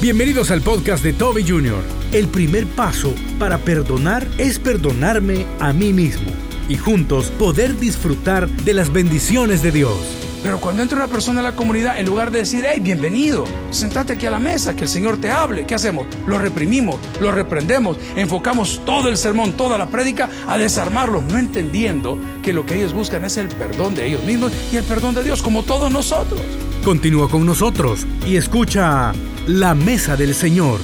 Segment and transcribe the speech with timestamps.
[0.00, 1.82] Bienvenidos al podcast de Toby Jr.
[2.12, 6.30] El primer paso para perdonar es perdonarme a mí mismo
[6.68, 9.98] y juntos poder disfrutar de las bendiciones de Dios.
[10.44, 14.12] Pero cuando entra una persona a la comunidad, en lugar de decir, hey, bienvenido, sentate
[14.12, 16.06] aquí a la mesa, que el Señor te hable, ¿qué hacemos?
[16.28, 22.20] Lo reprimimos, lo reprendemos, enfocamos todo el sermón, toda la prédica a desarmarlos, no entendiendo
[22.40, 25.24] que lo que ellos buscan es el perdón de ellos mismos y el perdón de
[25.24, 26.40] Dios, como todos nosotros.
[26.84, 29.12] Continúa con nosotros y escucha
[29.48, 30.78] la mesa del Señor.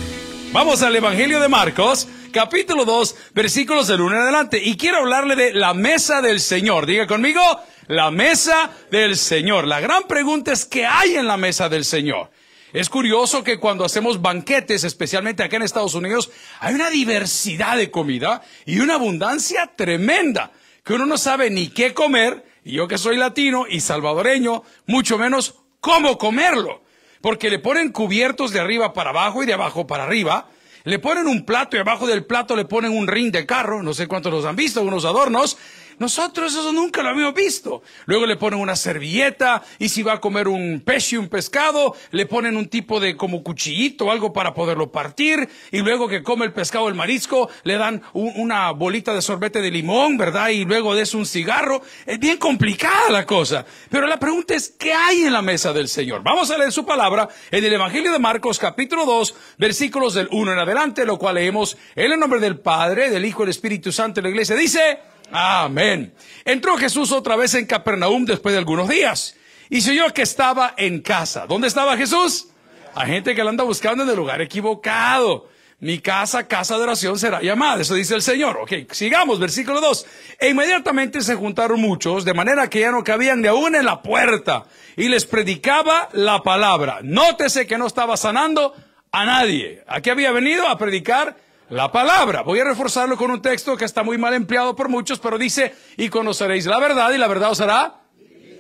[0.51, 4.59] Vamos al Evangelio de Marcos, capítulo 2, versículos del 1 en adelante.
[4.63, 6.87] Y quiero hablarle de la mesa del Señor.
[6.87, 7.43] Diga conmigo,
[7.89, 9.67] la mesa del Señor.
[9.67, 12.31] La gran pregunta es, ¿qué hay en la mesa del Señor?
[12.73, 17.91] Es curioso que cuando hacemos banquetes, especialmente acá en Estados Unidos, hay una diversidad de
[17.91, 20.53] comida y una abundancia tremenda,
[20.83, 25.19] que uno no sabe ni qué comer, y yo que soy latino y salvadoreño, mucho
[25.19, 26.84] menos cómo comerlo
[27.25, 30.49] porque le ponen cubiertos de arriba para abajo y de abajo para arriba.
[30.85, 33.95] Le ponen un plato y abajo del plato le ponen un ring de carro, no
[33.95, 35.57] sé cuántos los han visto, unos adornos,
[35.99, 37.83] nosotros eso nunca lo habíamos visto.
[38.07, 41.95] Luego le ponen una servilleta y si va a comer un pez y un pescado,
[42.11, 45.49] le ponen un tipo de como cuchillito o algo para poderlo partir.
[45.71, 49.71] Y luego que come el pescado, el marisco, le dan una bolita de sorbete de
[49.71, 50.49] limón, ¿verdad?
[50.49, 51.83] Y luego de eso un cigarro.
[52.07, 53.65] Es bien complicada la cosa.
[53.91, 56.23] Pero la pregunta es, ¿qué hay en la mesa del Señor?
[56.23, 60.53] Vamos a leer su palabra en el Evangelio de Marcos capítulo 2, versículos del 1
[60.53, 63.93] en adelante, lo cual leemos en el nombre del Padre, del Hijo y del Espíritu
[63.93, 64.57] Santo de la iglesia.
[64.57, 64.99] Dice,
[65.31, 66.15] Amén.
[66.45, 69.37] Entró Jesús otra vez en Capernaum después de algunos días.
[69.71, 71.47] Y se oyó que estaba en casa.
[71.47, 72.49] ¿Dónde estaba Jesús?
[72.95, 75.49] Hay gente que lo anda buscando en el lugar equivocado.
[75.81, 77.83] Mi casa, casa de oración será llamada.
[77.83, 78.59] Eso dice el Señor.
[78.59, 80.07] Ok, sigamos, versículo 2.
[80.39, 84.01] E inmediatamente se juntaron muchos, de manera que ya no cabían ni aún en la
[84.01, 84.65] puerta.
[84.97, 87.01] Y les predicaba la palabra.
[87.03, 88.75] Nótese que no estaba sanando
[89.11, 89.83] a nadie.
[89.87, 91.37] Aquí había venido a predicar
[91.71, 92.43] la palabra.
[92.43, 95.75] Voy a reforzarlo con un texto que está muy mal empleado por muchos, pero dice,
[95.97, 98.01] y conoceréis la verdad y la verdad os hará.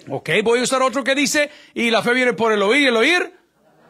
[0.08, 2.86] Ok, voy a usar otro que dice, y la fe viene por el oír y
[2.86, 3.32] el oír.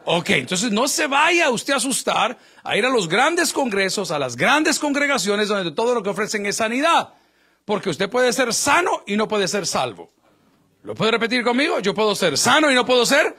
[0.05, 4.19] Ok, entonces no se vaya usted a asustar a ir a los grandes congresos, a
[4.19, 7.09] las grandes congregaciones donde todo lo que ofrecen es sanidad.
[7.65, 10.11] Porque usted puede ser sano y no puede ser salvo.
[10.83, 11.79] ¿Lo puede repetir conmigo?
[11.79, 13.35] Yo puedo ser sano y no puedo ser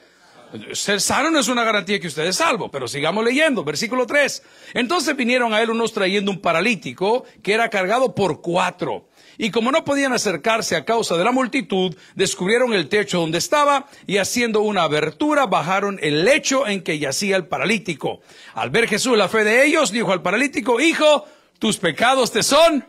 [0.72, 4.42] ser sano no es una garantía que usted es salvo, pero sigamos leyendo, versículo 3.
[4.74, 9.08] Entonces vinieron a él unos trayendo un paralítico que era cargado por cuatro.
[9.38, 13.86] Y como no podían acercarse a causa de la multitud, descubrieron el techo donde estaba
[14.06, 18.20] y haciendo una abertura bajaron el lecho en que yacía el paralítico.
[18.54, 21.26] Al ver Jesús la fe de ellos, dijo al paralítico, hijo,
[21.58, 22.84] tus pecados te son.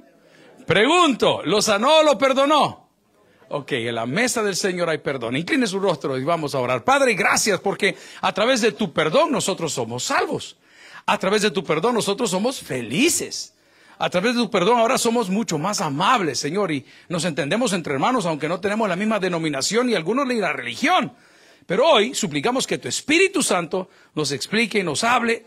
[0.66, 2.86] Pregunto, ¿lo sanó o lo perdonó?
[3.49, 5.37] Ok, en la mesa del Señor hay perdón.
[5.37, 6.83] Incline su rostro y vamos a orar.
[6.83, 10.57] Padre, gracias porque a través de tu perdón nosotros somos salvos.
[11.05, 13.53] A través de tu perdón nosotros somos felices.
[13.99, 17.93] A través de tu perdón ahora somos mucho más amables, Señor, y nos entendemos entre
[17.93, 21.13] hermanos aunque no tenemos la misma denominación y algunos ni la religión.
[21.65, 25.45] Pero hoy suplicamos que tu Espíritu Santo nos explique y nos hable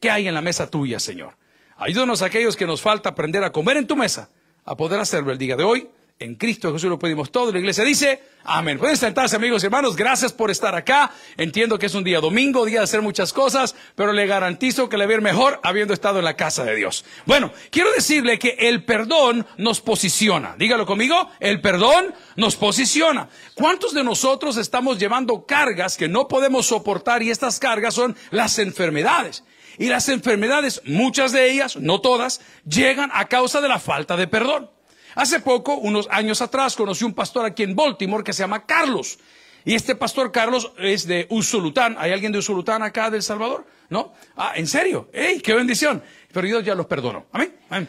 [0.00, 1.36] qué hay en la mesa tuya, Señor.
[1.76, 4.30] Ayúdanos a aquellos que nos falta aprender a comer en tu mesa,
[4.64, 5.88] a poder hacerlo el día de hoy
[6.20, 7.50] en Cristo Jesús lo pedimos todo.
[7.50, 8.78] La iglesia dice, amén.
[8.78, 11.10] Pueden sentarse amigos y hermanos, gracias por estar acá.
[11.38, 14.98] Entiendo que es un día domingo, día de hacer muchas cosas, pero le garantizo que
[14.98, 17.06] le va a mejor habiendo estado en la casa de Dios.
[17.24, 20.54] Bueno, quiero decirle que el perdón nos posiciona.
[20.58, 23.30] Dígalo conmigo, el perdón nos posiciona.
[23.54, 28.58] ¿Cuántos de nosotros estamos llevando cargas que no podemos soportar y estas cargas son las
[28.58, 29.42] enfermedades?
[29.78, 34.28] Y las enfermedades, muchas de ellas, no todas, llegan a causa de la falta de
[34.28, 34.68] perdón.
[35.14, 39.18] Hace poco, unos años atrás, conocí un pastor aquí en Baltimore que se llama Carlos.
[39.64, 41.96] Y este pastor Carlos es de Usulután.
[41.98, 43.66] ¿Hay alguien de Usulután acá del Salvador?
[43.90, 44.14] ¿No?
[44.36, 45.10] Ah, ¿en serio?
[45.12, 46.02] ¡Ey, qué bendición!
[46.32, 47.26] Pero Dios ya los perdonó.
[47.32, 47.54] Amén.
[47.68, 47.88] Amén.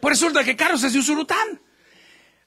[0.00, 1.60] Pues resulta que Carlos es de Usulután.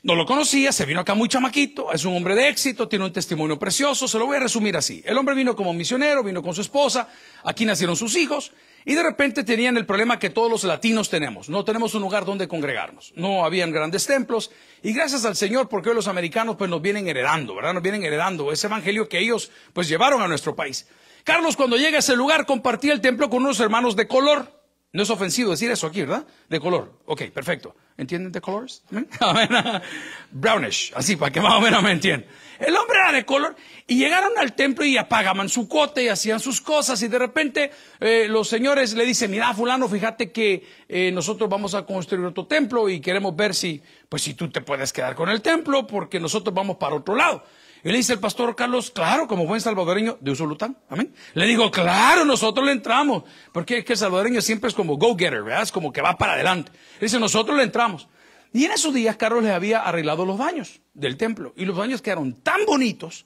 [0.03, 3.11] No lo conocía, se vino acá muy chamaquito, es un hombre de éxito, tiene un
[3.11, 5.01] testimonio precioso, se lo voy a resumir así.
[5.03, 7.09] El hombre vino como misionero, vino con su esposa,
[7.43, 8.53] aquí nacieron sus hijos,
[8.87, 11.49] y de repente tenían el problema que todos los latinos tenemos.
[11.49, 13.11] No tenemos un lugar donde congregarnos.
[13.17, 14.49] No habían grandes templos.
[14.81, 17.73] Y gracias al Señor, porque hoy los americanos pues nos vienen heredando, ¿verdad?
[17.73, 20.87] Nos vienen heredando ese evangelio que ellos pues llevaron a nuestro país.
[21.25, 24.56] Carlos cuando llega a ese lugar compartía el templo con unos hermanos de color.
[24.93, 26.25] No es ofensivo decir eso aquí, ¿verdad?
[26.49, 26.99] De color.
[27.05, 27.75] Ok, perfecto.
[27.97, 28.83] ¿Entienden de colores?
[30.31, 32.29] Brownish, así para que más o menos me entiendan.
[32.59, 33.55] El hombre era de color
[33.85, 37.71] y llegaron al templo y apagaban su cote y hacían sus cosas y de repente
[37.99, 42.47] eh, los señores le dicen, mira fulano, fíjate que eh, nosotros vamos a construir otro
[42.47, 46.19] templo y queremos ver si, pues si tú te puedes quedar con el templo porque
[46.19, 47.43] nosotros vamos para otro lado.
[47.87, 50.77] Y le dice el pastor Carlos, claro, como buen salvadoreño de Usulután.
[50.89, 51.13] Amén.
[51.35, 53.23] Le digo, claro, nosotros le entramos.
[53.53, 55.61] Porque es que el salvadoreño siempre es como go-getter, ¿verdad?
[55.61, 56.69] Es como que va para adelante.
[56.99, 58.09] dice, nosotros le entramos.
[58.51, 61.53] Y en esos días Carlos le había arreglado los baños del templo.
[61.55, 63.25] Y los baños quedaron tan bonitos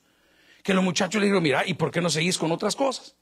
[0.61, 3.15] que los muchachos le dijeron, mira, ¿y por qué no seguís con otras cosas?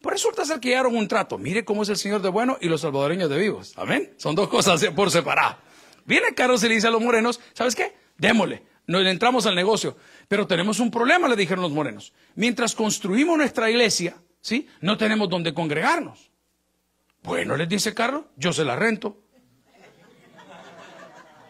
[0.00, 1.36] Pues resulta ser que llegaron un trato.
[1.36, 3.74] Mire cómo es el Señor de bueno y los salvadoreños de vivos.
[3.76, 4.14] Amén.
[4.16, 5.58] Son dos cosas por separado.
[6.06, 7.94] Viene Carlos y le dice a los morenos, ¿sabes qué?
[8.16, 8.62] Démosle.
[8.88, 9.98] Nos entramos al negocio.
[10.28, 12.12] Pero tenemos un problema, le dijeron los morenos.
[12.34, 14.68] Mientras construimos nuestra iglesia, ¿sí?
[14.82, 16.30] No tenemos donde congregarnos.
[17.22, 19.22] Bueno, les dice Carlos, yo se la rento.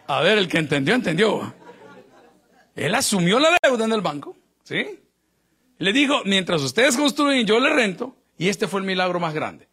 [0.07, 1.55] A ver, el que entendió, entendió.
[2.75, 5.01] Él asumió la deuda en el banco, ¿sí?
[5.79, 8.17] Le dijo, mientras ustedes construyen, yo le rento.
[8.39, 9.69] Y este fue el milagro más grande.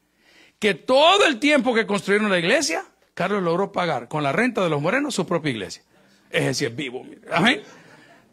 [0.59, 4.69] Que todo el tiempo que construyeron la iglesia, Carlos logró pagar con la renta de
[4.69, 5.83] los morenos su propia iglesia.
[6.31, 7.05] Es decir, vivo.
[7.31, 7.61] Amén.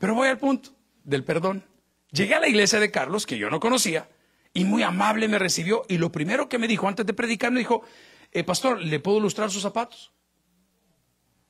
[0.02, 0.70] Pero voy al punto
[1.04, 1.64] del perdón.
[2.10, 4.08] Llegué a la iglesia de Carlos, que yo no conocía,
[4.52, 5.84] y muy amable me recibió.
[5.88, 7.84] Y lo primero que me dijo antes de predicar, me dijo,
[8.32, 10.12] eh, pastor, ¿le puedo ilustrar sus zapatos?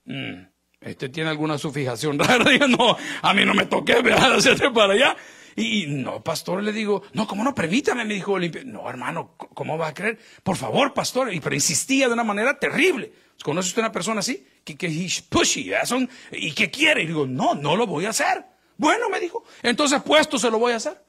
[0.05, 0.43] Mm,
[0.83, 2.45] este tiene alguna sufijación rara.
[2.51, 4.35] Digo, no, a mí no me toqué, ¿verdad?
[4.37, 5.17] Hacerte para allá.
[5.57, 7.55] Y, no, pastor, le digo, no, ¿cómo no?
[7.55, 10.19] Permítame, me dijo No, hermano, ¿cómo va a creer?
[10.43, 11.33] Por favor, pastor.
[11.33, 13.15] Y pero insistía de una manera terrible.
[13.43, 14.47] ¿Conoce usted una persona así?
[14.65, 17.03] Que, que pushy, son, y que quiere.
[17.03, 18.45] Y digo, no, no lo voy a hacer.
[18.77, 21.03] Bueno, me dijo, entonces puesto se lo voy a hacer.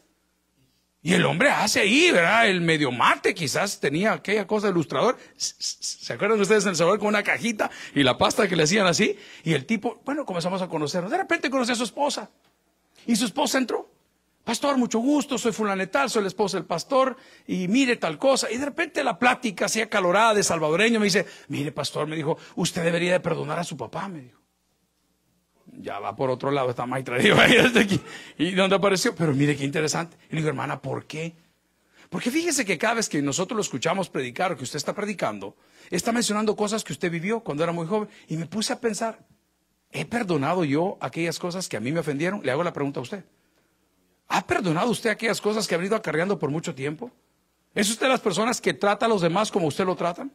[1.05, 2.47] Y el hombre hace ahí, ¿verdad?
[2.47, 5.17] El medio mate, quizás tenía aquella cosa ilustrador.
[5.35, 8.87] ¿Se acuerdan ustedes en el sabor con una cajita y la pasta que le hacían
[8.87, 9.17] así?
[9.43, 11.11] Y el tipo, bueno, comenzamos a conocernos.
[11.11, 12.31] De repente conocí a su esposa.
[13.05, 13.92] Y su esposa entró.
[14.43, 17.15] Pastor, mucho gusto, soy fulanetal, soy la esposa del pastor,
[17.47, 18.51] y mire tal cosa.
[18.51, 22.37] Y de repente la plática así acalorada de salvadoreño me dice, mire pastor, me dijo,
[22.55, 24.41] usted debería de perdonar a su papá, me dijo.
[25.77, 28.01] Ya va por otro lado, está más traído ahí desde aquí.
[28.37, 29.15] ¿Y dónde apareció?
[29.15, 30.17] Pero mire qué interesante.
[30.29, 31.35] Y le digo, hermana, ¿por qué?
[32.09, 35.55] Porque fíjese que cada vez que nosotros lo escuchamos predicar o que usted está predicando,
[35.89, 38.09] está mencionando cosas que usted vivió cuando era muy joven.
[38.27, 39.25] Y me puse a pensar,
[39.89, 42.41] ¿he perdonado yo aquellas cosas que a mí me ofendieron?
[42.43, 43.25] Le hago la pregunta a usted.
[44.27, 47.11] ¿Ha perdonado usted aquellas cosas que ha venido acarreando por mucho tiempo?
[47.75, 50.33] ¿Es usted las personas que trata a los demás como usted lo tratan?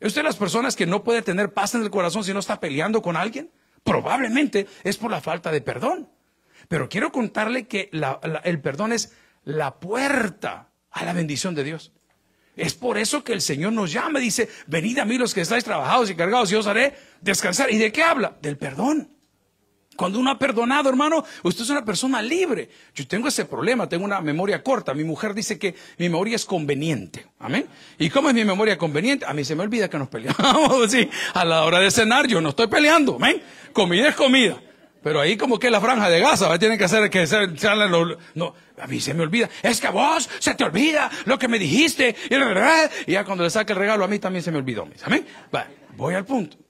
[0.00, 2.60] ¿Es usted las personas que no puede tener paz en el corazón si no está
[2.60, 3.50] peleando con alguien?
[3.82, 6.10] Probablemente es por la falta de perdón.
[6.68, 7.90] Pero quiero contarle que
[8.44, 9.12] el perdón es
[9.44, 11.92] la puerta a la bendición de Dios.
[12.56, 15.62] Es por eso que el Señor nos llama, dice, venid a mí los que estáis
[15.62, 17.70] trabajados y cargados y os haré descansar.
[17.70, 18.36] ¿Y de qué habla?
[18.42, 19.16] Del perdón.
[19.98, 22.70] Cuando uno ha perdonado, hermano, usted es una persona libre.
[22.94, 24.94] Yo tengo ese problema, tengo una memoria corta.
[24.94, 27.26] Mi mujer dice que mi memoria es conveniente.
[27.40, 27.66] Amén.
[27.98, 29.26] ¿Y cómo es mi memoria conveniente?
[29.26, 30.38] A mí se me olvida que nos peleamos.
[30.88, 33.16] Sí, a la hora de cenar yo no estoy peleando.
[33.16, 33.42] Amén.
[33.72, 34.62] Comida es comida.
[35.02, 36.60] Pero ahí como que la franja de Gaza, ¿va?
[36.60, 37.48] tienen que hacer que se,
[38.36, 39.50] no, a mí se me olvida.
[39.64, 42.14] Es que a vos se te olvida lo que me dijiste.
[42.30, 44.88] Y, ya cuando le saque el regalo a mí también se me olvidó.
[45.04, 45.26] Amén.
[45.96, 46.67] voy al punto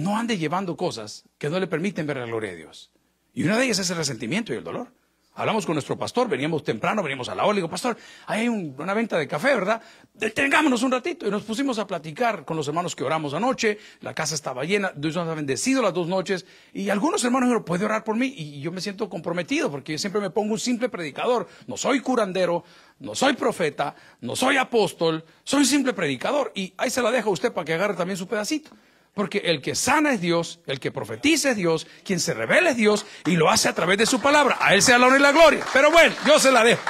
[0.00, 2.90] no ande llevando cosas que no le permiten ver la gloria de Dios.
[3.34, 4.92] Y una de ellas es el resentimiento y el dolor.
[5.34, 8.94] Hablamos con nuestro pastor, veníamos temprano, veníamos a la hora, le digo, pastor, hay una
[8.94, 9.80] venta de café, ¿verdad?
[10.12, 11.26] Detengámonos un ratito.
[11.26, 14.90] Y nos pusimos a platicar con los hermanos que oramos anoche, la casa estaba llena,
[14.96, 18.34] Dios nos ha bendecido las dos noches, y algunos hermanos dijeron, ¿puede orar por mí?
[18.36, 22.00] Y yo me siento comprometido, porque yo siempre me pongo un simple predicador, no soy
[22.00, 22.64] curandero,
[22.98, 27.30] no soy profeta, no soy apóstol, soy un simple predicador, y ahí se la dejo
[27.30, 28.70] a usted para que agarre también su pedacito.
[29.14, 32.76] Porque el que sana es Dios, el que profetiza es Dios, quien se revela es
[32.76, 34.56] Dios y lo hace a través de su palabra.
[34.60, 35.64] A Él sea la honra y la gloria.
[35.72, 36.82] Pero bueno, yo se la dejo.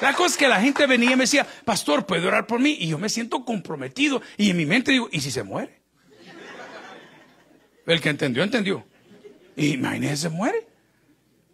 [0.00, 2.76] La cosa es que la gente venía y me decía, pastor, ¿puede orar por mí?
[2.78, 4.22] Y yo me siento comprometido.
[4.36, 5.80] Y en mi mente digo, ¿y si se muere?
[7.86, 8.84] El que entendió, entendió.
[9.56, 10.66] Y imagínese, se muere.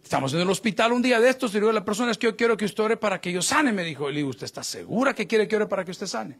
[0.03, 2.27] Estamos en el hospital un día de estos y digo a la persona, es que
[2.27, 3.71] yo quiero que usted ore para que yo sane.
[3.71, 6.37] Me dijo, le digo, ¿usted está segura que quiere que ore para que usted sane?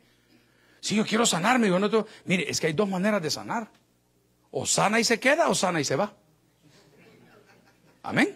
[0.81, 3.71] Si yo quiero sanarme, digo, no, mire, es que hay dos maneras de sanar.
[4.49, 6.13] O sana y se queda o sana y se va.
[8.03, 8.35] Amén.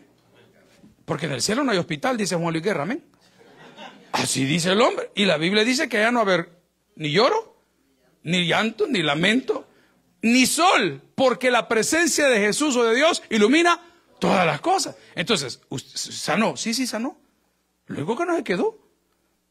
[1.04, 3.04] Porque en el cielo no hay hospital, dice Juan Luis Guerra, amén.
[4.12, 5.12] Así dice el hombre.
[5.16, 6.60] Y la Biblia dice que ya no va a haber
[6.96, 7.58] ni lloro,
[8.24, 9.68] ni llanto, ni lamento,
[10.22, 13.82] ni sol, porque la presencia de Jesús o de Dios ilumina
[14.20, 14.96] todas las cosas.
[15.16, 15.62] Entonces,
[15.94, 17.20] sanó, sí, sí, sanó.
[17.88, 18.85] Luego que no se quedó.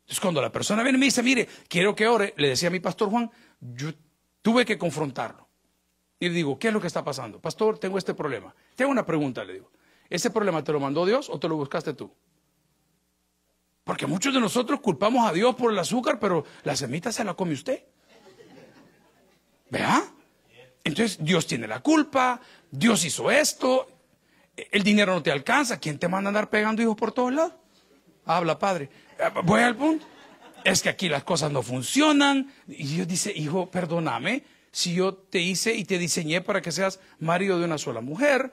[0.04, 2.70] Entonces, cuando la persona viene y me dice, mire, quiero que ore, le decía a
[2.70, 3.30] mi pastor Juan,
[3.60, 3.90] yo
[4.42, 5.48] tuve que confrontarlo.
[6.20, 7.40] Y le digo, ¿qué es lo que está pasando?
[7.40, 8.54] Pastor, tengo este problema.
[8.76, 9.70] Tengo una pregunta, le digo.
[10.10, 12.12] ¿Ese problema te lo mandó Dios o te lo buscaste tú?
[13.82, 17.34] Porque muchos de nosotros culpamos a Dios por el azúcar, pero la semita se la
[17.34, 17.82] come usted.
[19.70, 20.04] ¿Vea?
[20.84, 23.88] Entonces Dios tiene la culpa, Dios hizo esto.
[24.54, 25.80] El dinero no te alcanza.
[25.80, 27.54] ¿Quién te manda a andar pegando hijos por todos lados?
[28.26, 28.90] Habla, padre.
[29.44, 30.06] Voy al punto.
[30.64, 32.52] Es que aquí las cosas no funcionan.
[32.66, 34.44] Y Dios dice, hijo, perdóname
[34.74, 38.52] si yo te hice y te diseñé para que seas marido de una sola mujer,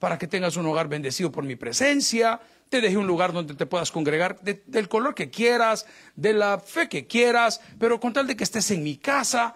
[0.00, 3.66] para que tengas un hogar bendecido por mi presencia, te dejé un lugar donde te
[3.66, 5.86] puedas congregar del color que quieras,
[6.16, 9.54] de la fe que quieras, pero con tal de que estés en mi casa.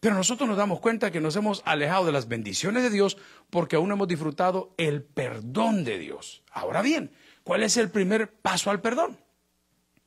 [0.00, 3.16] Pero nosotros nos damos cuenta que nos hemos alejado de las bendiciones de Dios
[3.50, 6.42] porque aún hemos disfrutado el perdón de Dios.
[6.50, 7.12] Ahora bien,
[7.44, 9.16] ¿cuál es el primer paso al perdón?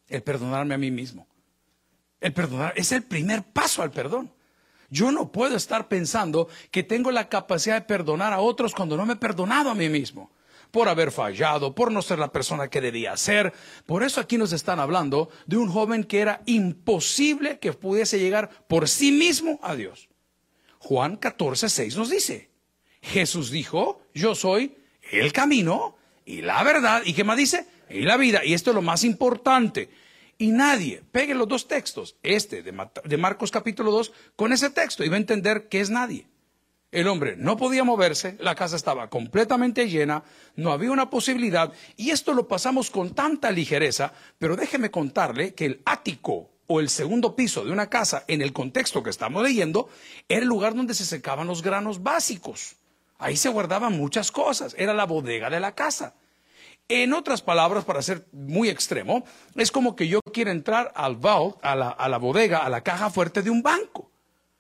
[0.07, 1.27] El perdonarme a mí mismo.
[2.21, 4.31] El perdonar es el primer paso al perdón.
[4.89, 9.05] Yo no puedo estar pensando que tengo la capacidad de perdonar a otros cuando no
[9.05, 10.31] me he perdonado a mí mismo
[10.71, 13.53] por haber fallado, por no ser la persona que debía ser.
[13.85, 18.50] Por eso aquí nos están hablando de un joven que era imposible que pudiese llegar
[18.67, 20.09] por sí mismo a Dios.
[20.79, 22.50] Juan 14, 6 nos dice,
[23.01, 24.75] Jesús dijo, yo soy
[25.12, 25.95] el camino
[26.25, 27.67] y la verdad, ¿y qué más dice?
[27.89, 29.89] Y la vida, y esto es lo más importante.
[30.37, 35.09] Y nadie, pegue los dos textos, este de, Marcos capítulo 2, con ese texto y
[35.09, 36.27] va a entender que es nadie.
[36.91, 40.23] El hombre no podía moverse, la casa estaba completamente llena,
[40.55, 45.65] no había una posibilidad, y esto lo pasamos con tanta ligereza, pero déjeme contarle que
[45.65, 49.89] el ático o el segundo piso de una casa, en el contexto que estamos leyendo,
[50.27, 52.75] era el lugar donde se secaban los granos básicos.
[53.17, 56.15] Ahí se guardaban muchas cosas, era la bodega de la casa.
[56.87, 59.25] En otras palabras, para ser muy extremo,
[59.55, 62.81] es como que yo quiera entrar al vault, a la, a la bodega, a la
[62.81, 64.11] caja fuerte de un banco.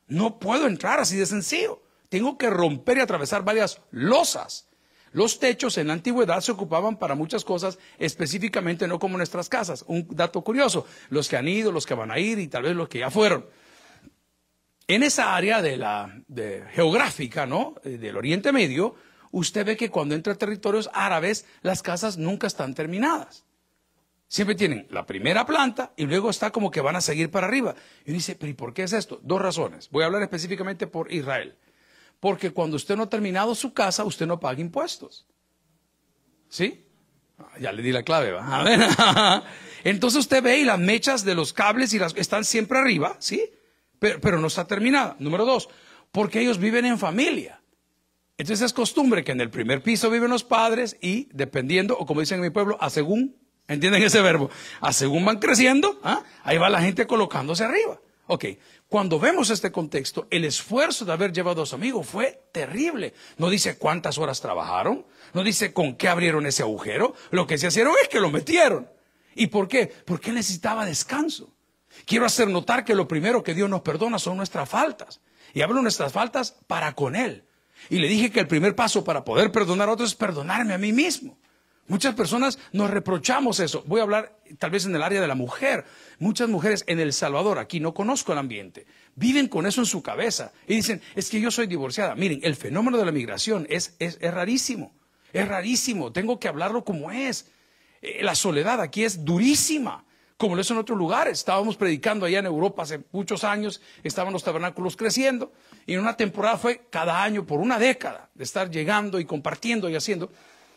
[0.07, 1.83] No puedo entrar así de sencillo.
[2.09, 4.69] Tengo que romper y atravesar varias losas.
[5.11, 9.85] Los techos en la antigüedad se ocupaban para muchas cosas, específicamente no como nuestras casas.
[9.87, 12.75] Un dato curioso, los que han ido, los que van a ir y tal vez
[12.75, 13.45] los que ya fueron.
[14.87, 16.21] En esa área de la
[16.73, 17.75] geográfica, ¿no?
[17.85, 18.95] Eh, del Oriente Medio,
[19.35, 23.43] usted ve que cuando entra a territorios árabes, las casas nunca están terminadas.
[24.29, 27.75] Siempre tienen la primera planta y luego está como que van a seguir para arriba.
[28.05, 29.19] Y uno dice, pero ¿y por qué es esto?
[29.23, 29.89] Dos razones.
[29.91, 31.57] Voy a hablar específicamente por Israel.
[32.21, 35.27] Porque cuando usted no ha terminado su casa, usted no paga impuestos.
[36.47, 36.85] ¿Sí?
[37.37, 39.43] Ah, ya le di la clave, ¿va?
[39.83, 43.43] Entonces usted ve y las mechas de los cables y las, están siempre arriba, ¿sí?
[43.99, 45.17] Pero, pero no está terminada.
[45.19, 45.67] Número dos,
[46.13, 47.59] porque ellos viven en familia.
[48.37, 52.19] Entonces es costumbre que en el primer piso viven los padres y dependiendo, o como
[52.19, 53.37] dicen en mi pueblo, a según,
[53.67, 54.49] ¿entienden ese verbo?
[54.81, 56.23] A según van creciendo, ¿ah?
[56.43, 57.99] ahí va la gente colocándose arriba.
[58.27, 58.45] Ok,
[58.89, 63.13] cuando vemos este contexto, el esfuerzo de haber llevado a su amigo fue terrible.
[63.37, 67.67] No dice cuántas horas trabajaron, no dice con qué abrieron ese agujero, lo que se
[67.67, 68.89] hicieron es que lo metieron.
[69.35, 69.87] ¿Y por qué?
[70.05, 71.53] Porque necesitaba descanso.
[72.05, 75.21] Quiero hacer notar que lo primero que Dios nos perdona son nuestras faltas.
[75.53, 77.45] Y hablo nuestras faltas para con Él.
[77.89, 80.77] Y le dije que el primer paso para poder perdonar a otros es perdonarme a
[80.77, 81.37] mí mismo.
[81.87, 83.83] Muchas personas nos reprochamos eso.
[83.85, 85.85] Voy a hablar tal vez en el área de la mujer.
[86.17, 90.01] Muchas mujeres en El Salvador, aquí no conozco el ambiente, viven con eso en su
[90.01, 92.15] cabeza y dicen, es que yo soy divorciada.
[92.15, 94.95] Miren, el fenómeno de la migración es, es, rarísimo,
[95.31, 97.51] es rarísimo, tengo que hablarlo como es.
[98.01, 100.05] Eh, la soledad aquí es durísima
[100.37, 101.39] como lo es en otros lugares.
[101.39, 105.53] Estábamos predicando allá en Europa hace muchos años, estaban los tabernáculos creciendo,
[105.85, 109.89] y en una temporada fue cada año por una década de estar llegando y compartiendo
[109.89, 110.31] y haciendo.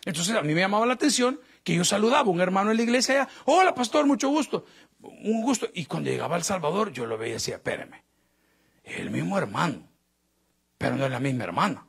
[0.04, 2.82] Entonces a mí me llamaba la atención que yo saludaba a un hermano en la
[2.82, 4.64] iglesia allá, hola pastor, mucho gusto,
[5.00, 5.68] un gusto.
[5.74, 8.04] Y cuando llegaba al Salvador yo lo veía y decía, espéreme,
[8.84, 9.88] es el mismo hermano,
[10.78, 11.86] pero no es la misma hermana.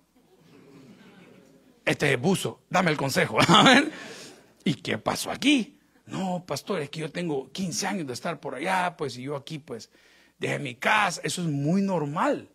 [1.86, 3.38] Este es buzo, dame el consejo.
[4.64, 5.79] ¿Y qué pasó aquí?
[6.10, 9.36] No, pastor, es que yo tengo 15 años de estar por allá, pues y yo
[9.36, 9.92] aquí, pues,
[10.40, 11.22] dejé mi casa.
[11.24, 12.50] Eso es muy normal.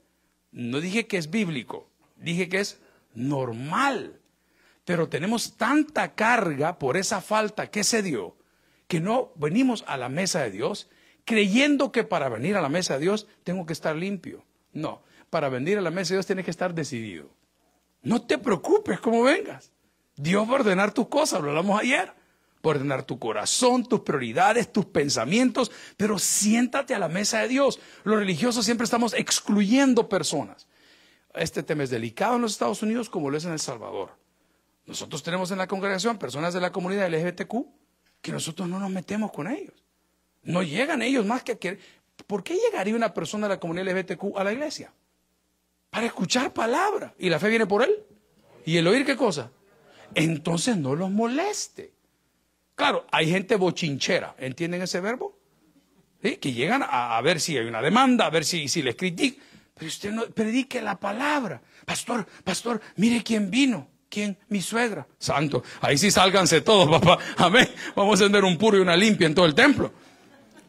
[0.51, 2.81] No dije que es bíblico, dije que es
[3.15, 4.21] normal.
[4.85, 8.37] Pero tenemos tanta carga por esa falta que se dio,
[8.89, 10.89] que no venimos a la mesa de Dios
[11.25, 14.45] creyendo que para venir a la mesa de Dios tengo que estar limpio.
[14.73, 17.31] No, para venir a la mesa de Dios tienes que estar decidido.
[18.03, 19.73] No te preocupes cómo vengas.
[20.17, 22.13] Dios va a ordenar tus cosas, lo hablamos ayer
[22.71, 27.81] ordenar tu corazón, tus prioridades, tus pensamientos, pero siéntate a la mesa de Dios.
[28.05, 30.67] Los religiosos siempre estamos excluyendo personas.
[31.35, 34.11] Este tema es delicado en los Estados Unidos como lo es en El Salvador.
[34.87, 37.55] Nosotros tenemos en la congregación personas de la comunidad LGBTQ
[38.21, 39.75] que nosotros no nos metemos con ellos.
[40.43, 41.79] No llegan ellos más que a que...
[42.27, 44.93] ¿Por qué llegaría una persona de la comunidad LGBTQ a la iglesia?
[45.91, 47.15] Para escuchar palabra.
[47.19, 48.05] ¿Y la fe viene por él?
[48.65, 49.51] ¿Y el oír qué cosa?
[50.15, 51.94] Entonces no los moleste.
[52.75, 55.39] Claro, hay gente bochinchera, ¿entienden ese verbo?
[56.21, 59.45] Que llegan a, ver si hay una demanda, a ver si, si les critican.
[59.75, 61.61] Pero usted no predique la palabra.
[61.85, 63.89] Pastor, pastor, mire quién vino.
[64.09, 64.39] ¿Quién?
[64.49, 65.07] Mi suegra.
[65.19, 65.65] Santo.
[65.81, 67.19] Ahí sí sálganse todos, papá.
[67.37, 67.69] Amén.
[67.97, 69.93] Vamos a tener un puro y una limpia en todo el templo.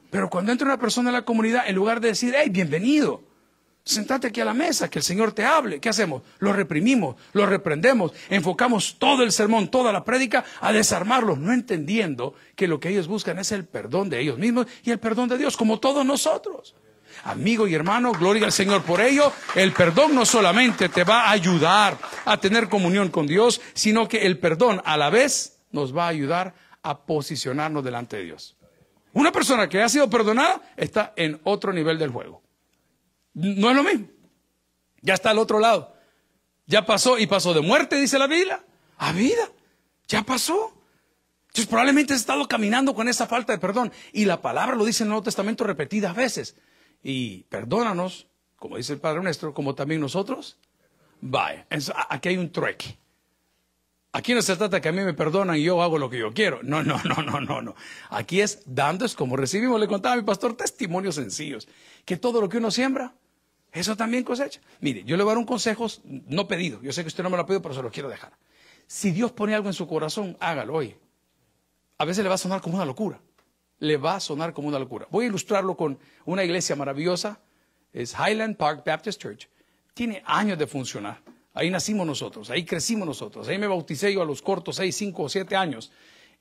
[0.10, 3.24] Pero cuando entra una persona en la comunidad, en lugar de decir, hey, bienvenido,
[3.86, 6.24] sentate aquí a la mesa, que el Señor te hable, ¿qué hacemos?
[6.40, 12.34] Lo reprimimos, lo reprendemos, enfocamos todo el sermón, toda la prédica a desarmarlos, no entendiendo
[12.56, 15.38] que lo que ellos buscan es el perdón de ellos mismos y el perdón de
[15.38, 16.76] Dios, como todos nosotros.
[17.24, 19.32] Amigo y hermano, gloria al Señor por ello.
[19.54, 24.26] El perdón no solamente te va a ayudar a tener comunión con Dios, sino que
[24.26, 28.58] el perdón a la vez nos va a ayudar a posicionarnos delante de Dios.
[29.14, 32.45] Una persona que ha sido perdonada está en otro nivel del juego.
[33.36, 34.08] No es lo mismo.
[35.02, 35.94] Ya está al otro lado.
[36.66, 38.64] Ya pasó y pasó de muerte, dice la Biblia,
[38.98, 39.52] a vida.
[40.08, 40.74] Ya pasó.
[41.48, 43.92] Entonces probablemente has estado caminando con esa falta de perdón.
[44.12, 46.56] Y la palabra lo dice en el Nuevo Testamento repetidas veces.
[47.04, 50.58] Y perdónanos, como dice el Padre nuestro, como también nosotros.
[51.22, 51.68] Vaya,
[52.10, 52.98] aquí hay un trueque.
[54.12, 56.34] Aquí no se trata que a mí me perdonan y yo hago lo que yo
[56.34, 56.62] quiero.
[56.64, 57.76] No, no, no, no, no, no.
[58.10, 59.80] Aquí es dando, es como recibimos.
[59.80, 61.68] Le contaba a mi pastor testimonios sencillos.
[62.06, 63.14] Que todo lo que uno siembra,
[63.76, 64.62] eso también cosecha.
[64.80, 66.82] Mire, yo le voy a dar un consejo no pedido.
[66.82, 68.32] Yo sé que usted no me lo ha pedido, pero se lo quiero dejar.
[68.88, 70.96] Si Dios pone algo en su corazón, hágalo hoy.
[71.98, 73.20] A veces le va a sonar como una locura.
[73.80, 75.08] Le va a sonar como una locura.
[75.12, 77.42] Voy a ilustrarlo con una iglesia maravillosa.
[77.92, 79.50] Es Highland Park Baptist Church.
[79.94, 81.22] Tiene años de funcionar.
[81.54, 83.48] Ahí nacimos nosotros, ahí crecimos nosotros.
[83.48, 85.92] Ahí me bauticé yo a los cortos seis, cinco o siete años.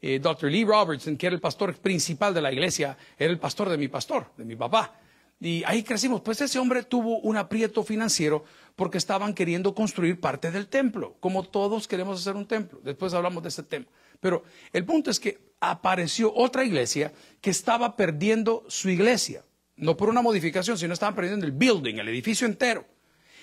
[0.03, 0.50] Eh, Dr.
[0.50, 3.87] Lee Robertson, que era el pastor principal de la iglesia, era el pastor de mi
[3.88, 5.00] pastor, de mi papá.
[5.41, 6.21] Y ahí crecimos.
[6.21, 8.45] Pues ese hombre tuvo un aprieto financiero
[8.76, 12.81] porque estaban queriendo construir parte del templo, como todos queremos hacer un templo.
[12.83, 13.87] Después hablamos de ese tema.
[14.21, 19.45] Pero el punto es que apareció otra iglesia que estaba perdiendo su iglesia.
[19.76, 22.87] No por una modificación, sino estaban perdiendo el building, el edificio entero.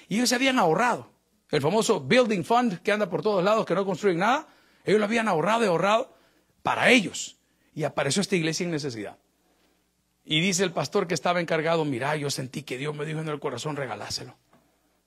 [0.08, 1.12] Y ellos se habían ahorrado
[1.52, 4.48] el famoso Building Fund que anda por todos lados, que no construyen nada,
[4.86, 6.16] ellos lo habían ahorrado y ahorrado
[6.64, 7.38] para ellos.
[7.76, 9.18] Y apareció esta iglesia en necesidad.
[10.24, 13.28] Y dice el pastor que estaba encargado, mira, yo sentí que Dios me dijo en
[13.28, 14.38] el corazón, regaláselo.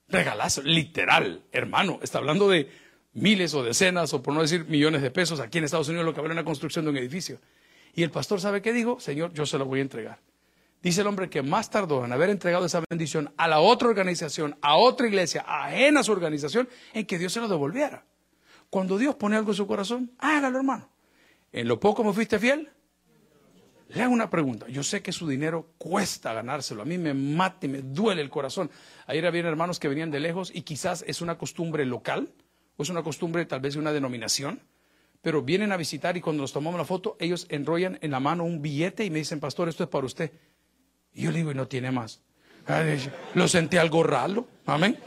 [0.09, 1.98] Regaláselo, literal, hermano.
[2.03, 2.70] Está hablando de
[3.12, 6.14] miles o decenas, o por no decir millones de pesos aquí en Estados Unidos, lo
[6.14, 7.40] que vale una construcción de un edificio.
[7.94, 10.18] Y el pastor sabe qué dijo, Señor, yo se lo voy a entregar.
[10.83, 14.59] Dice el hombre que más tardó en haber entregado esa bendición a la otra organización,
[14.61, 18.05] a otra iglesia, ajena a su organización, en que Dios se lo devolviera.
[18.68, 20.90] Cuando Dios pone algo en su corazón, hágalo, hermano.
[21.53, 22.68] En lo poco me fuiste fiel.
[23.94, 24.66] Le hago una pregunta.
[24.68, 26.83] Yo sé que su dinero cuesta ganárselo.
[26.83, 28.70] A mí me mata y me duele el corazón.
[29.07, 32.33] Ayer había hermanos que venían de lejos y quizás es una costumbre local
[32.76, 34.61] o es una costumbre tal vez de una denominación,
[35.22, 38.44] pero vienen a visitar y cuando nos tomamos la foto, ellos enrollan en la mano
[38.44, 40.33] un billete y me dicen, pastor, esto es para usted.
[41.12, 42.20] Y yo le digo, y no tiene más.
[43.35, 44.48] Lo sentí algo raro.
[44.66, 44.98] Amén.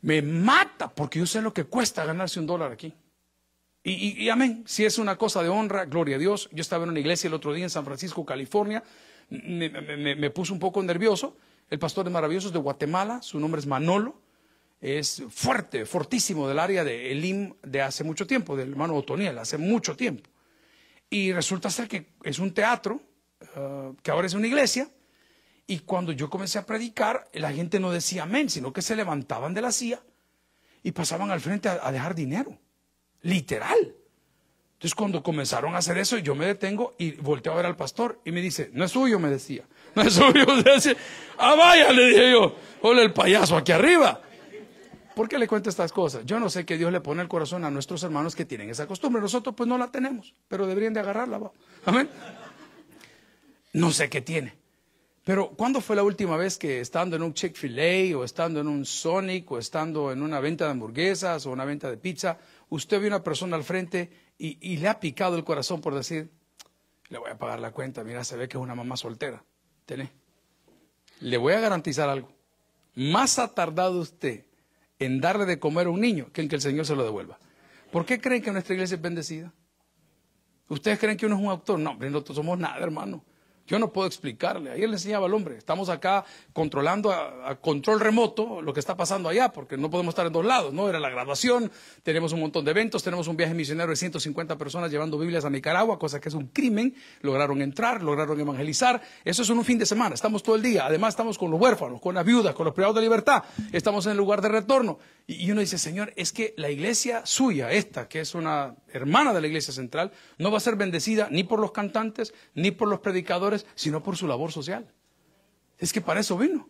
[0.00, 2.94] Me mata porque yo sé lo que cuesta ganarse un dólar aquí.
[3.84, 6.48] Y, amén, si es una cosa de honra, gloria a Dios.
[6.52, 8.82] Yo estaba en una iglesia el otro día en San Francisco, California.
[9.28, 9.70] Me,
[10.14, 11.36] me, puso un poco nervioso.
[11.68, 14.20] El pastor de Maravillosos de Guatemala, su nombre es Manolo.
[14.80, 19.58] Es fuerte, fortísimo del área de Elim de hace mucho tiempo, del hermano Otoniel, hace
[19.58, 20.30] mucho tiempo.
[21.10, 23.00] Y resulta ser que es un teatro
[23.54, 24.88] Ah, que ahora es una iglesia,
[25.66, 29.54] y cuando yo comencé a predicar, la gente no decía amén, sino que se levantaban
[29.54, 30.02] de la silla
[30.82, 32.58] y pasaban al frente a, dejar dinero.
[33.22, 33.94] Literal.
[34.74, 38.20] Entonces cuando comenzaron a hacer eso, yo me detengo y volteo a ver al pastor
[38.24, 39.64] y me dice, no es suyo, me decía.
[39.94, 40.44] No es suyo.
[40.64, 40.96] Decía,
[41.38, 44.20] ah, vaya, le dije yo, hola el payaso aquí arriba.
[45.14, 46.24] ¿Por qué le cuento estas cosas?
[46.24, 48.86] Yo no sé que Dios le pone el corazón a nuestros hermanos que tienen esa
[48.86, 49.20] costumbre.
[49.20, 51.40] Nosotros pues no la tenemos, pero deberían de agarrarla.
[51.84, 52.08] Amén.
[53.74, 54.54] No sé qué tiene.
[55.24, 58.84] Pero ¿cuándo fue la última vez que estando en un Chick-fil-A o estando en un
[58.84, 62.38] Sonic o estando en una venta de hamburguesas o una venta de pizza,
[62.72, 66.30] usted ve una persona al frente y, le ha picado el corazón por decir,
[67.10, 69.44] le voy a pagar la cuenta, mira, se ve que es una mamá soltera.
[69.84, 70.10] Tené.
[71.20, 72.32] Le voy a garantizar algo.
[72.94, 74.46] Más ha tardado usted
[74.98, 77.38] en darle de comer a un niño que en que el Señor se lo devuelva.
[77.90, 79.52] ¿Por qué creen que nuestra iglesia es bendecida?
[80.68, 81.78] ¿Ustedes creen que uno es un autor?
[81.78, 83.22] No, no somos nada, hermano.
[83.72, 84.70] Yo no puedo explicarle.
[84.70, 89.30] Ayer le enseñaba al hombre, estamos acá controlando a, control remoto lo que está pasando
[89.30, 90.90] allá, porque no podemos estar en dos lados, ¿no?
[90.90, 94.90] Era la graduación, tenemos un montón de eventos, tenemos un viaje misionero de 150 personas
[94.90, 96.94] llevando Biblias a Nicaragua, cosa que es un crimen.
[97.22, 99.00] Lograron entrar, lograron evangelizar.
[99.24, 100.84] Eso es un fin de semana, estamos todo el día.
[100.84, 103.42] Además, estamos con los huérfanos, con las viudas, con los privados de libertad.
[103.72, 104.98] Estamos en el lugar de retorno.
[105.26, 109.40] Y, uno dice, Señor, es que la iglesia suya, esta, que es una hermana de
[109.40, 113.00] la iglesia central, no va a ser bendecida ni por los cantantes, ni por los
[113.00, 114.92] predicadores sino por su labor social.
[115.78, 116.68] Es que para eso vino.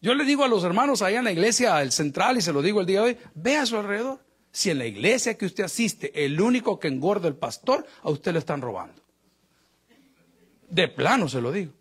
[0.00, 2.62] Yo le digo a los hermanos allá en la iglesia, el central, y se lo
[2.62, 4.20] digo el día de hoy, ve a su alrededor.
[4.50, 8.32] si en la iglesia que usted asiste, el único que engorda el pastor, a usted
[8.32, 9.02] le están robando.
[10.68, 11.72] De plano se lo digo.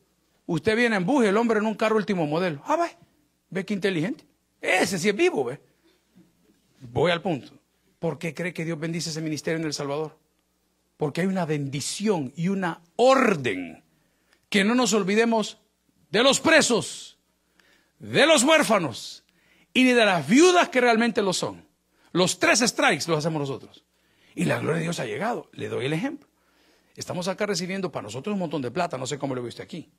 [0.46, 2.62] Usted viene en bus y el hombre en un carro último modelo.
[2.66, 2.98] Ah, ve,
[3.50, 4.26] ve qué inteligente.
[4.62, 5.60] Ese sí es vivo, ve.
[6.80, 7.57] Voy al punto.
[8.00, 10.18] ¿Por qué cree que Dios bendice ese ministerio en El Salvador?
[10.98, 13.84] Porque hay una bendición y una orden.
[14.50, 15.58] Que no nos olvidemos
[16.10, 17.18] de los presos,
[18.00, 19.24] de los huérfanos
[19.74, 21.66] y ni de las viudas que realmente lo son.
[22.12, 23.84] Los tres strikes los hacemos nosotros.
[24.36, 25.50] Y la gloria de Dios ha llegado.
[25.52, 26.28] Le doy el ejemplo.
[26.96, 29.64] Estamos acá recibiendo para nosotros un montón de plata, no sé cómo lo ve usted
[29.64, 29.92] aquí.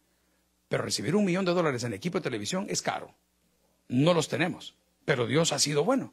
[0.68, 3.14] Pero recibir un millón de dólares en equipo de televisión es caro.
[3.88, 4.74] No los tenemos.
[5.04, 6.12] Pero Dios ha sido bueno.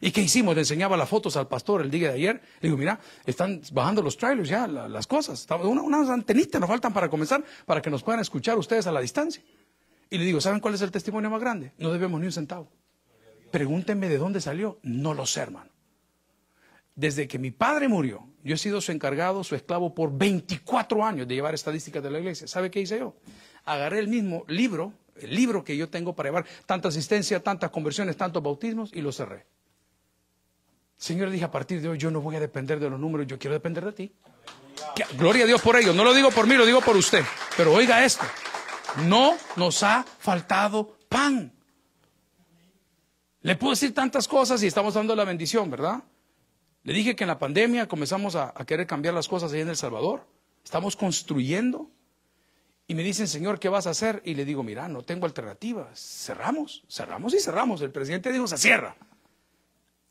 [0.00, 0.54] ¿Y qué hicimos?
[0.54, 2.42] Le enseñaba las fotos al pastor el día de ayer.
[2.60, 5.46] Le digo, mira, están bajando los trailers ya, las cosas.
[5.62, 9.42] unas antenitas nos faltan para comenzar, para que nos puedan escuchar ustedes a la distancia.
[10.10, 11.72] Y le digo, ¿saben cuál es el testimonio más grande?
[11.78, 12.70] No debemos ni un centavo.
[13.50, 14.78] Pregúntenme de dónde salió.
[14.82, 15.70] No lo sé, hermano.
[16.94, 21.28] Desde que mi padre murió, yo he sido su encargado, su esclavo por 24 años
[21.28, 22.46] de llevar estadísticas de la iglesia.
[22.46, 23.16] ¿Sabe qué hice yo?
[23.64, 28.16] Agarré el mismo libro, el libro que yo tengo para llevar tanta asistencia, tantas conversiones,
[28.16, 29.46] tantos bautismos, y lo cerré.
[30.96, 33.38] Señor, dije, a partir de hoy yo no voy a depender de los números, yo
[33.38, 34.12] quiero depender de ti.
[35.18, 35.92] Gloria a Dios por ello.
[35.92, 37.24] No lo digo por mí, lo digo por usted.
[37.56, 38.24] Pero oiga esto.
[39.04, 41.52] No nos ha faltado pan.
[43.42, 46.02] Le puedo decir tantas cosas y estamos dando la bendición, ¿verdad?
[46.82, 49.76] Le dije que en la pandemia comenzamos a, querer cambiar las cosas ahí en El
[49.76, 50.26] Salvador.
[50.64, 51.90] Estamos construyendo.
[52.88, 54.22] Y me dicen, Señor, ¿qué vas a hacer?
[54.24, 55.98] Y le digo, mira, no tengo alternativas.
[55.98, 57.82] Cerramos, cerramos y cerramos.
[57.82, 58.96] El presidente dijo, se cierra.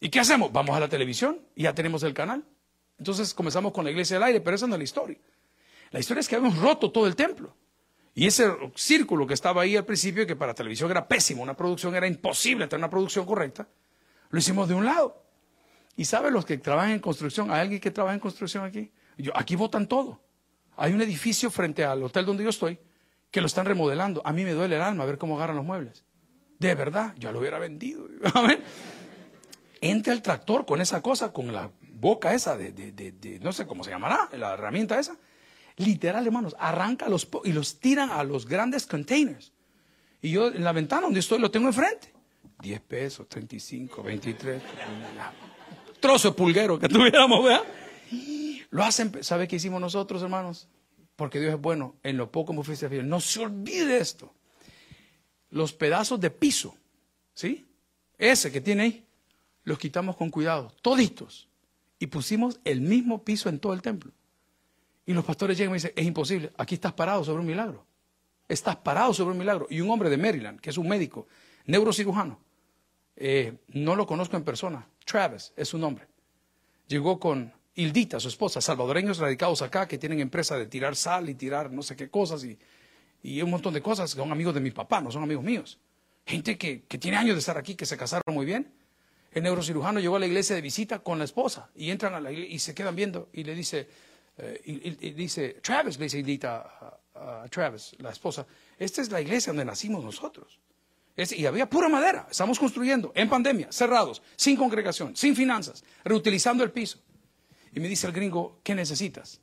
[0.06, 0.52] ¿Y qué hacemos?
[0.52, 2.46] Vamos a la televisión y ya tenemos el canal.
[3.00, 5.18] Entonces comenzamos con la iglesia del aire, pero esa no es la historia.
[5.90, 7.56] La historia es que habíamos roto todo el templo.
[8.14, 11.96] Y ese círculo que estaba ahí al principio, que para televisión era pésimo, una producción
[11.96, 13.68] era imposible tener una producción correcta,
[14.30, 15.24] lo hicimos de un lado.
[15.96, 17.50] Y saben los que trabajan en construcción?
[17.50, 18.92] ¿Hay alguien que trabaja en construcción aquí?
[19.18, 20.22] Yo, aquí votan todo.
[20.78, 22.78] Hay un edificio frente al hotel donde yo estoy
[23.32, 24.22] que lo están remodelando.
[24.24, 26.06] A mí me duele el alma ver cómo agarran los muebles.
[26.60, 28.08] De verdad, yo lo hubiera vendido.
[29.82, 33.92] entra el tractor con esa cosa, con la boca esa de, no sé cómo se
[33.92, 35.18] llamará, la herramienta esa.
[35.78, 39.52] Literal, hermanos, arranca los y los tiran a los grandes containers.
[40.22, 42.14] Y yo en la ventana donde estoy lo tengo enfrente.
[42.62, 44.62] 10 pesos, 35, 23.
[46.00, 47.64] Trozo de pulguero que tuviéramos, ¿verdad?
[48.70, 50.68] Lo hacen, ¿sabe qué hicimos nosotros, hermanos?
[51.16, 53.08] Porque Dios es bueno, en lo poco me fuiste fiel.
[53.08, 54.34] No se olvide esto.
[55.50, 56.76] Los pedazos de piso,
[57.34, 57.66] ¿sí?
[58.18, 59.06] Ese que tiene ahí,
[59.66, 61.50] los quitamos con cuidado, toditos,
[62.00, 64.12] y pusimos el mismo piso en todo el templo.
[65.06, 67.86] Y los pastores llegan y me dicen, es imposible, aquí estás parado sobre un milagro.
[68.48, 69.68] Estás parado sobre un milagro.
[69.70, 71.28] Y un hombre de Maryland, que es un médico,
[71.66, 72.40] neurocirujano,
[73.16, 76.08] eh, no lo conozco en persona, Travis es su nombre.
[76.88, 81.34] Llegó con Hildita, su esposa, salvadoreños radicados acá, que tienen empresa de tirar sal y
[81.34, 82.58] tirar no sé qué cosas y,
[83.24, 85.80] y un montón de cosas, son amigos de mi papá, no son amigos míos.
[86.26, 88.72] Gente que, que tiene años de estar aquí, que se casaron muy bien
[89.36, 92.32] el neurocirujano llegó a la iglesia de visita con la esposa y entran a la
[92.32, 93.86] iglesia y se quedan viendo y le dice,
[94.38, 96.98] eh, dice, Travis, le dice a,
[97.50, 98.48] Travis, la esposa,
[98.80, 100.58] esta es la iglesia donde nacimos nosotros.
[101.18, 106.72] y había pura madera, estamos construyendo en pandemia, cerrados, sin congregación, sin finanzas, reutilizando el
[106.72, 107.00] piso.
[107.74, 109.42] Y me dice el gringo, ¿qué necesitas?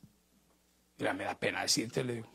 [0.96, 2.28] Mira, me da pena decirte, le digo.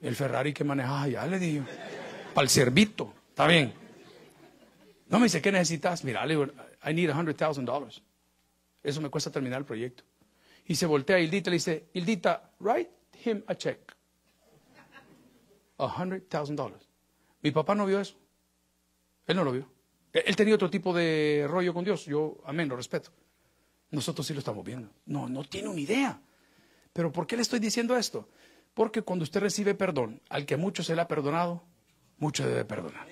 [0.00, 1.64] El Ferrari que manejaba ya, le digo.
[2.32, 3.79] Para el servito, está bien.
[5.10, 6.04] No me dice, ¿qué necesitas?
[6.04, 6.46] Mira, le digo,
[6.88, 8.02] I need $100,000.
[8.82, 10.04] Eso me cuesta terminar el proyecto.
[10.66, 12.90] Y se voltea a Hildita y le dice, Hildita, write
[13.24, 13.92] him a check.
[15.76, 16.72] $100,000.
[17.42, 18.16] Mi papá no vio eso.
[19.26, 19.68] Él no lo vio.
[20.12, 22.04] Él tenía otro tipo de rollo con Dios.
[22.06, 23.10] Yo, amén, lo respeto.
[23.90, 24.90] Nosotros sí lo estamos viendo.
[25.06, 26.22] No, no tiene una idea.
[26.92, 28.28] Pero ¿por qué le estoy diciendo esto?
[28.74, 31.64] Porque cuando usted recibe perdón, al que mucho se le ha perdonado,
[32.18, 33.08] mucho debe perdonar.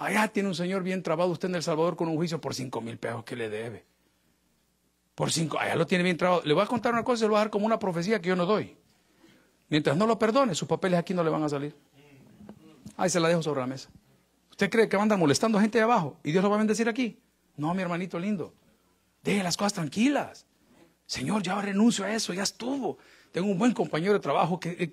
[0.00, 2.80] Allá tiene un señor bien trabado usted en El Salvador con un juicio por cinco
[2.80, 3.84] mil pesos que le debe.
[5.14, 6.40] Por cinco, allá lo tiene bien trabado.
[6.42, 8.28] Le voy a contar una cosa, se lo voy a dar como una profecía que
[8.28, 8.78] yo no doy.
[9.68, 11.76] Mientras no lo perdone, sus papeles aquí no le van a salir.
[12.96, 13.90] Ahí se la dejo sobre la mesa.
[14.50, 16.56] ¿Usted cree que va a andar molestando a gente de abajo y Dios lo va
[16.56, 17.18] a bendecir aquí?
[17.58, 18.54] No, mi hermanito lindo.
[19.22, 20.46] Deje las cosas tranquilas.
[21.04, 22.96] Señor, ya renuncio a eso, ya estuvo.
[23.32, 24.90] Tengo un buen compañero de trabajo que,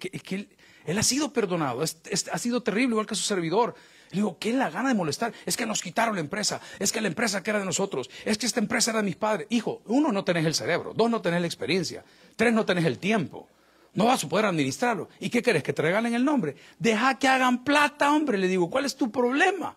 [0.86, 3.74] él, ha sido perdonado, ha sido terrible igual que su servidor.
[4.12, 5.34] Le digo, ¿qué es la gana de molestar?
[5.46, 8.38] Es que nos quitaron la empresa, es que la empresa que era de nosotros, es
[8.38, 9.48] que esta empresa era de mis padres.
[9.50, 12.04] Hijo, uno, no tenés el cerebro, dos, no tenés la experiencia,
[12.36, 13.48] tres, no tenés el tiempo.
[13.94, 15.10] No vas a poder administrarlo.
[15.20, 15.64] ¿Y qué querés?
[15.64, 16.56] ¿Que te regalen el nombre?
[16.78, 18.38] Deja que hagan plata, hombre.
[18.38, 19.76] Le digo, ¿cuál es tu problema?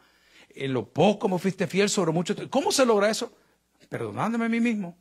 [0.54, 2.34] En lo poco me fuiste fiel sobre mucho.
[2.50, 3.32] ¿Cómo se logra eso?
[3.90, 4.96] perdonándome a mí mismo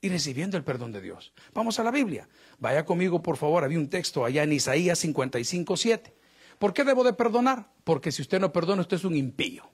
[0.00, 1.32] y recibiendo el perdón de Dios.
[1.54, 2.28] Vamos a la Biblia.
[2.58, 3.64] Vaya conmigo, por favor.
[3.64, 6.14] Había un texto allá en Isaías 55, 7.
[6.62, 7.66] ¿Por qué debo de perdonar?
[7.82, 9.68] Porque si usted no perdona, usted es un impío.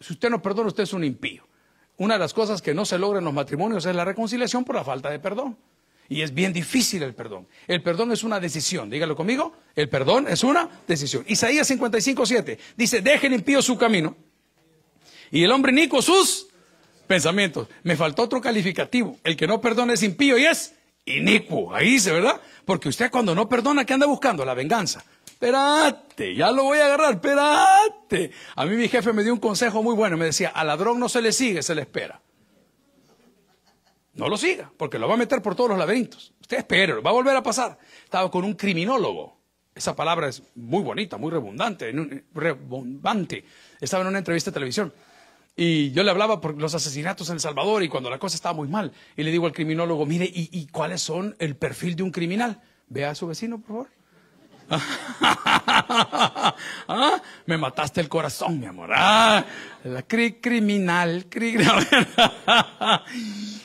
[0.00, 1.46] Si usted no perdona, usted es un impío.
[1.98, 4.74] Una de las cosas que no se logra en los matrimonios es la reconciliación por
[4.74, 5.56] la falta de perdón.
[6.08, 7.46] Y es bien difícil el perdón.
[7.68, 8.90] El perdón es una decisión.
[8.90, 9.54] Dígalo conmigo.
[9.76, 11.24] El perdón es una decisión.
[11.28, 14.16] Isaías 55, 7 dice, dejen impío su camino.
[15.30, 16.48] Y el hombre nico sus
[17.06, 17.68] pensamientos.
[17.84, 19.16] Me faltó otro calificativo.
[19.22, 21.72] El que no perdona es impío y es inicuo.
[21.72, 22.40] Ahí dice, ¿verdad?
[22.64, 24.44] Porque usted cuando no perdona, ¿qué anda buscando?
[24.44, 25.04] La venganza.
[25.44, 28.30] Espérate, ya lo voy a agarrar, espérate.
[28.56, 30.16] A mí mi jefe me dio un consejo muy bueno.
[30.16, 32.18] Me decía, al ladrón no se le sigue, se le espera.
[34.14, 36.32] No lo siga, porque lo va a meter por todos los laberintos.
[36.40, 37.76] Usted espere, va a volver a pasar.
[38.04, 39.36] Estaba con un criminólogo.
[39.74, 41.92] Esa palabra es muy bonita, muy redundante,
[42.32, 43.44] redundante.
[43.82, 44.94] Estaba en una entrevista de televisión.
[45.54, 48.54] Y yo le hablaba por los asesinatos en El Salvador y cuando la cosa estaba
[48.54, 48.92] muy mal.
[49.14, 52.62] Y le digo al criminólogo, mire, ¿y, cuáles son el perfil de un criminal?
[52.88, 54.03] Vea a su vecino, por favor.
[56.88, 57.22] ¿Ah?
[57.46, 58.90] Me mataste el corazón, mi amor.
[58.92, 59.44] Ah,
[59.84, 61.26] la cri criminal.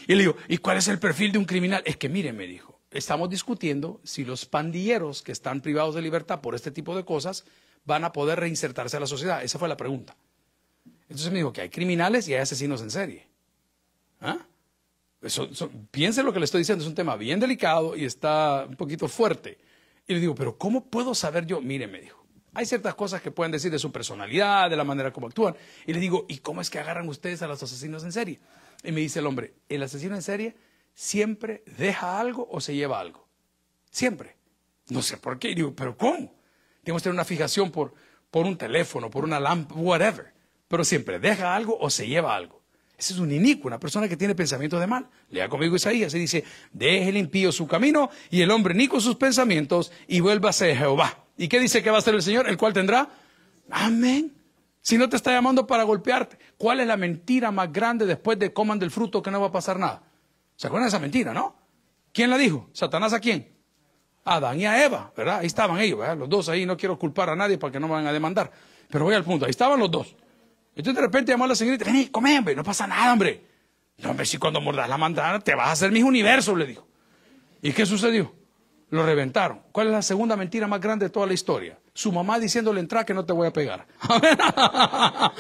[0.07, 1.81] y le digo, ¿y cuál es el perfil de un criminal?
[1.85, 6.41] Es que mire, me dijo, estamos discutiendo si los pandilleros que están privados de libertad
[6.41, 7.45] por este tipo de cosas
[7.85, 9.43] van a poder reinsertarse a la sociedad.
[9.43, 10.15] Esa fue la pregunta.
[11.03, 13.27] Entonces me dijo que hay criminales y hay asesinos en serie.
[14.21, 14.37] ¿Ah?
[15.91, 19.07] piense lo que le estoy diciendo, es un tema bien delicado y está un poquito
[19.07, 19.57] fuerte.
[20.09, 21.61] Y le digo, pero ¿cómo puedo saber yo?
[21.61, 25.13] Mire, me dijo, hay ciertas cosas que pueden decir de su personalidad, de la manera
[25.13, 25.55] como actúan.
[25.85, 28.39] Y le digo, ¿y cómo es que agarran ustedes a los asesinos en serie?
[28.83, 30.57] Y me dice el hombre, el asesino en serie
[30.93, 33.29] siempre deja algo o se lleva algo.
[33.91, 34.35] Siempre.
[34.89, 35.51] No sé por qué.
[35.51, 36.35] Y digo, ¿pero cómo?
[36.83, 37.93] Tenemos que tener una fijación por,
[38.31, 40.33] por un teléfono, por una lámpara, whatever
[40.69, 42.58] pero siempre deja algo o se lleva algo.
[42.99, 45.07] Ese es un inicuo, una persona que tiene pensamientos de mal.
[45.29, 49.15] Lea conmigo Isaías y dice, deje el impío su camino y el hombre inicuo sus
[49.15, 51.23] pensamientos y vuelva a Jehová.
[51.37, 52.49] ¿Y qué dice que va a ser el Señor?
[52.49, 53.07] El cual tendrá.
[53.71, 54.35] Amén.
[54.81, 58.51] Si no te está llamando para golpearte, ¿cuál es la mentira más grande después de
[58.51, 60.03] coman del fruto que no va a pasar nada?
[60.57, 61.55] ¿Se acuerdan de esa mentira, no?
[62.11, 62.69] ¿Quién la dijo?
[62.73, 63.47] ¿Satanás a quién?
[64.25, 65.39] A Adán y a Eva, ¿verdad?
[65.39, 66.17] Ahí estaban ellos, ¿verdad?
[66.17, 68.51] Los dos ahí, no quiero culpar a nadie para que no me vayan a demandar.
[68.89, 70.17] Pero voy al punto, ahí estaban los dos.
[70.79, 73.43] Entonces de repente llamó a la señorita, vení, come, hombre, no pasa nada, hombre.
[73.97, 76.87] No, hombre, si cuando mordas la manzana te vas a hacer mis universo, le dijo.
[77.61, 78.33] ¿Y qué sucedió?
[78.89, 79.61] Lo reventaron.
[79.73, 81.77] ¿Cuál es la segunda mentira más grande de toda la historia?
[81.93, 83.87] Su mamá diciéndole entra que no te voy a pegar.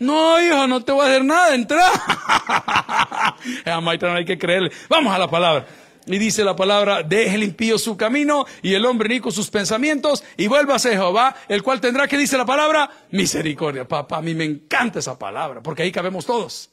[0.00, 1.86] no, hijo, no te voy a hacer nada, entra.
[3.64, 4.72] a Maitra no hay que creerle.
[4.88, 5.66] Vamos a la palabra.
[6.06, 10.22] Y dice la palabra, deje el impío su camino y el hombre nico sus pensamientos
[10.36, 13.88] y vuelva a Jehová, el cual tendrá que dice la palabra, misericordia.
[13.88, 16.70] Papá, a mí me encanta esa palabra, porque ahí cabemos todos.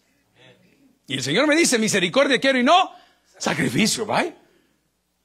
[1.07, 2.91] Y el Señor me dice, misericordia quiero y no
[3.37, 4.35] sacrificio, ¿vale?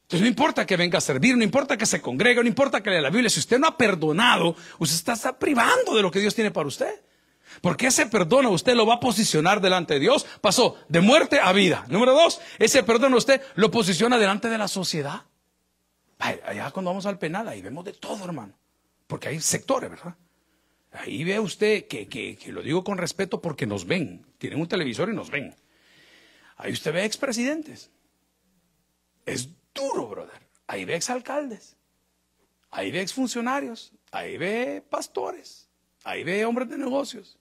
[0.02, 2.88] Entonces no importa que venga a servir, no importa que se congregue, no importa que
[2.88, 6.34] lea la Biblia, si usted no ha perdonado, usted está privando de lo que Dios
[6.34, 6.94] tiene para usted.
[7.60, 10.26] Porque ese perdón a usted lo va a posicionar delante de Dios.
[10.40, 11.84] Pasó de muerte a vida.
[11.88, 15.22] Número dos, ese perdón a usted lo posiciona delante de la sociedad.
[16.18, 18.54] Allá cuando vamos al penal, ahí vemos de todo, hermano.
[19.06, 20.16] Porque hay sectores, ¿verdad?
[20.92, 24.26] Ahí ve usted que, que, lo digo con respeto porque nos ven.
[24.38, 25.54] Tienen un televisor y nos ven.
[26.56, 27.90] Ahí usted ve expresidentes.
[29.26, 30.48] Es duro, brother.
[30.66, 31.76] Ahí ve exalcaldes.
[32.70, 33.92] Ahí ve exfuncionarios.
[34.10, 35.67] Ahí ve pastores.
[36.08, 37.38] Ahí ve hombres de negocios.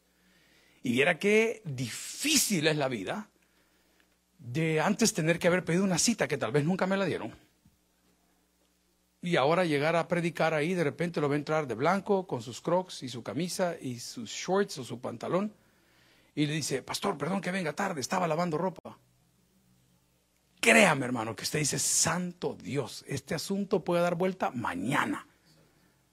[0.84, 3.30] Y viera qué difícil es la vida
[4.40, 7.34] de antes tener que haber pedido una cita que tal vez nunca me la dieron.
[9.22, 12.60] Y ahora llegar a predicar ahí, de repente lo ve entrar de blanco con sus
[12.60, 15.54] crocs y su camisa y sus shorts o su pantalón.
[16.36, 19.00] Y le dice, pastor, perdón que venga tarde, estaba lavando ropa.
[20.60, 25.26] Créame, hermano, que usted dice, santo Dios, este asunto puede dar vuelta mañana.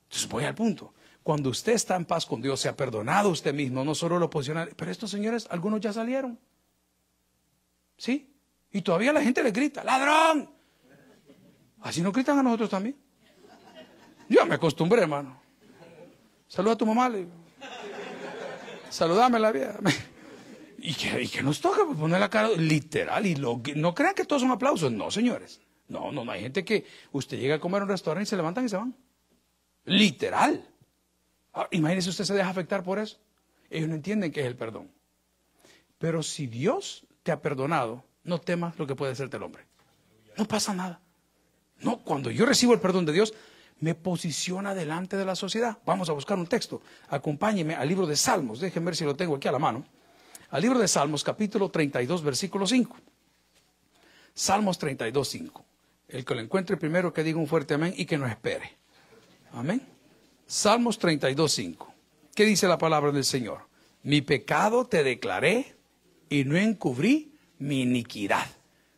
[0.05, 0.95] Entonces voy al punto.
[1.25, 4.29] Cuando usted está en paz con Dios, se ha perdonado usted mismo, no solo lo
[4.29, 4.69] posiciona.
[4.77, 6.39] Pero estos señores, algunos ya salieron.
[7.97, 8.31] ¿Sí?
[8.71, 10.51] Y todavía la gente le grita, ladrón.
[11.81, 12.97] Así nos gritan a nosotros también.
[14.29, 15.41] Yo me acostumbré, hermano.
[16.47, 17.09] Saluda a tu mamá.
[17.09, 17.27] Le
[18.91, 19.79] Saludame la vida.
[20.87, 23.25] Y que, nos toca poner la cara literal.
[23.25, 24.93] Y lo, no crean que todos son aplausos.
[24.93, 25.63] No, señores.
[25.89, 26.33] No, no, no.
[26.33, 28.77] Hay gente que usted llega a comer a un restaurante y se levantan y se
[28.77, 28.95] van.
[29.87, 30.63] Literal.
[31.55, 33.19] Ah, imagínese usted se deja afectar por eso.
[33.71, 34.91] Ellos no entienden qué es el perdón.
[35.99, 39.65] Pero si Dios te ha perdonado, no temas lo que puede hacerte el hombre.
[40.37, 41.01] No pasa nada.
[41.81, 43.35] No, cuando yo recibo el perdón de Dios,
[43.81, 45.79] me posiciona delante de la sociedad.
[45.85, 46.83] Vamos a buscar un texto.
[47.09, 48.61] Acompáñeme al libro de Salmos.
[48.61, 49.85] Déjenme ver si lo tengo aquí a la mano.
[50.51, 52.97] al libro de Salmos, capítulo 32, versículo 5.
[54.35, 55.65] Salmos 32, 5.
[56.09, 58.77] El que lo encuentre primero que diga un fuerte amén y que no espere.
[59.53, 59.94] Amén.
[60.55, 61.95] Salmos 32, 5.
[62.33, 63.67] ¿Qué dice la palabra del Señor?
[64.05, 65.75] Mi pecado te declaré
[66.29, 68.47] y no encubrí mi iniquidad.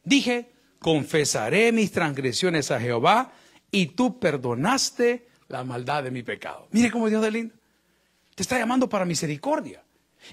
[0.04, 3.32] Dije, confesaré mis transgresiones a Jehová
[3.70, 6.68] y tú perdonaste la maldad de mi pecado.
[6.72, 7.54] Mire cómo Dios de lindo.
[8.34, 9.82] Te está llamando para misericordia.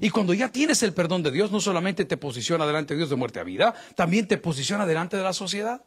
[0.01, 3.09] Y cuando ya tienes el perdón de Dios, no solamente te posiciona delante de Dios
[3.09, 5.85] de muerte a vida, también te posiciona delante de la sociedad.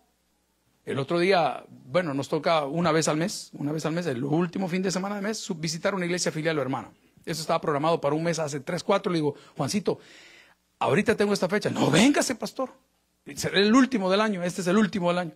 [0.87, 4.23] El otro día, bueno, nos toca una vez al mes, una vez al mes, el
[4.23, 6.93] último fin de semana de mes, visitar una iglesia filial o hermana.
[7.25, 9.11] Eso estaba programado para un mes hace tres, cuatro.
[9.11, 9.99] Le digo, Juancito,
[10.79, 11.71] ahorita tengo esta fecha.
[11.71, 12.73] No, véngase, pastor.
[13.35, 15.33] Será el último del año, este es el último del año.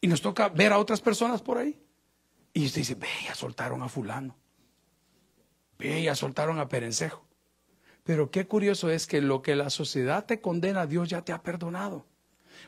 [0.00, 1.78] Y nos toca ver a otras personas por ahí.
[2.54, 4.34] Y usted dice, ve, soltaron a fulano.
[5.78, 7.26] Ve, soltaron a Perencejo.
[8.02, 11.42] Pero qué curioso es que lo que la sociedad te condena, Dios ya te ha
[11.42, 12.06] perdonado.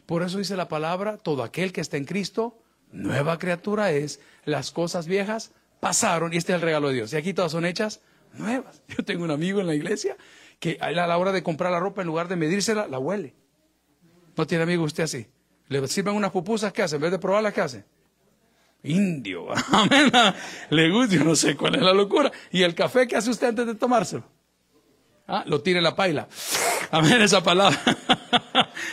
[0.07, 2.59] Por eso dice la palabra, todo aquel que está en Cristo,
[2.90, 7.12] nueva criatura es, las cosas viejas pasaron y este es el regalo de Dios.
[7.12, 8.00] Y aquí todas son hechas
[8.35, 8.83] nuevas.
[8.88, 10.16] Yo tengo un amigo en la iglesia
[10.59, 13.35] que a la hora de comprar la ropa, en lugar de medírsela, la huele.
[14.37, 15.26] ¿No tiene amigo usted así?
[15.68, 16.96] Le sirven unas pupusas, ¿qué hace?
[16.96, 17.85] En vez de probarlas, ¿qué hace?
[18.85, 19.46] Indio.
[19.72, 20.12] Amén.
[20.70, 22.31] Le gusta, yo no sé cuál es la locura.
[22.50, 24.24] ¿Y el café qué hace usted antes de tomárselo?
[25.26, 25.44] ¿Ah?
[25.46, 26.28] Lo tira en la paila.
[26.90, 27.78] Amén, esa palabra.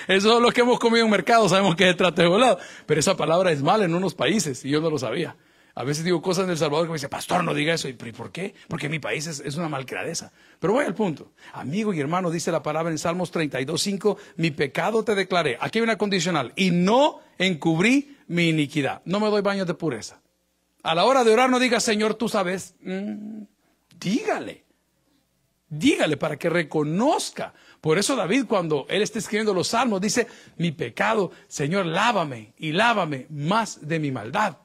[0.07, 2.59] Eso es lo que hemos comido en mercado, sabemos que es trate de volado.
[2.85, 5.35] Pero esa palabra es mala en unos países y yo no lo sabía.
[5.79, 7.87] A veces digo cosas en El Salvador que me dice, pastor, no diga eso.
[7.87, 8.53] ¿Y por qué?
[8.67, 10.33] Porque mi país es, una malcradeza.
[10.59, 11.31] Pero voy al punto.
[11.53, 15.57] Amigo y hermano, dice la palabra en Salmos 32.5, mi pecado te declaré.
[15.61, 16.51] Aquí hay una condicional.
[16.57, 19.01] Y no encubrí mi iniquidad.
[19.05, 20.21] No me doy baños de pureza.
[20.83, 22.75] A la hora de orar no diga, Señor, tú sabes.
[22.81, 23.43] Mm,
[23.97, 24.65] dígale.
[25.69, 27.53] Dígale para que reconozca.
[27.81, 32.73] Por eso David cuando él está escribiendo los salmos dice, mi pecado, Señor, lávame y
[32.73, 34.57] lávame más de mi maldad.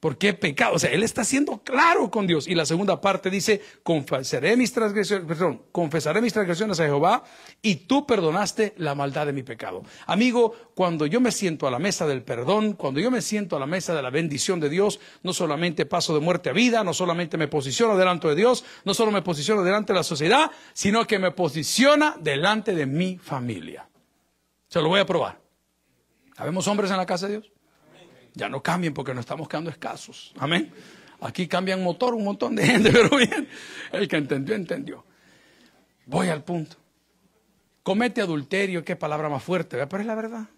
[0.00, 0.76] ¿Por qué pecado?
[0.76, 2.48] O sea, él está siendo claro con Dios.
[2.48, 7.22] Y la segunda parte dice, confesaré mis transgresiones, perdón, confesaré mis transgresiones a Jehová
[7.60, 9.82] y tú perdonaste la maldad de mi pecado.
[10.06, 13.60] Amigo, cuando yo me siento a la mesa del perdón, cuando yo me siento a
[13.60, 16.94] la mesa de la bendición de Dios, no solamente paso de muerte a vida, no
[16.94, 21.06] solamente me posiciono delante de Dios, no solo me posiciono delante de la sociedad, sino
[21.06, 23.86] que me posiciona delante de mi familia.
[24.66, 25.38] Se lo voy a probar.
[26.38, 27.52] ¿Habemos hombres en la casa de Dios?
[28.34, 30.32] Ya no cambien porque nos estamos quedando escasos.
[30.38, 30.72] Amén.
[31.20, 33.48] Aquí cambian motor un montón de gente, pero bien,
[33.92, 35.04] el que entendió, entendió.
[36.06, 36.76] Voy al punto.
[37.82, 40.48] Comete adulterio, qué palabra más fuerte, pero es la verdad.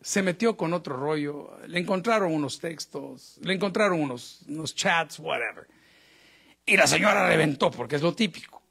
[0.00, 5.66] Se metió con otro rollo, le encontraron unos textos, le encontraron unos, unos chats, whatever.
[6.64, 8.62] Y la señora reventó, porque es lo típico,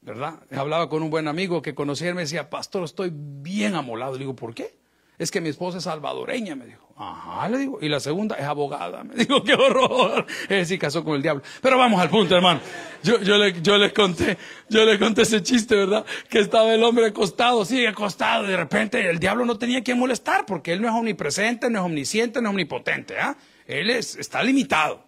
[0.00, 0.40] ¿verdad?
[0.50, 4.12] Hablaba con un buen amigo que conocía y me decía, pastor, estoy bien amolado.
[4.12, 4.78] Le digo, ¿por qué?
[5.18, 6.88] Es que mi esposa es salvadoreña, me dijo.
[6.96, 7.78] Ajá, le digo.
[7.80, 9.02] Y la segunda es abogada.
[9.02, 10.24] Me dijo, qué horror.
[10.42, 11.42] Es decir, casó con el diablo.
[11.60, 12.60] Pero vamos al punto, hermano.
[13.02, 16.04] Yo, yo, le, yo les conté, yo le conté ese chiste, ¿verdad?
[16.28, 18.44] Que estaba el hombre acostado, sigue acostado.
[18.44, 21.80] Y de repente el diablo no tenía que molestar porque él no es omnipresente, no
[21.80, 23.36] es omnisciente, no es omnipotente, ¿ah?
[23.66, 25.04] Él es, está limitado.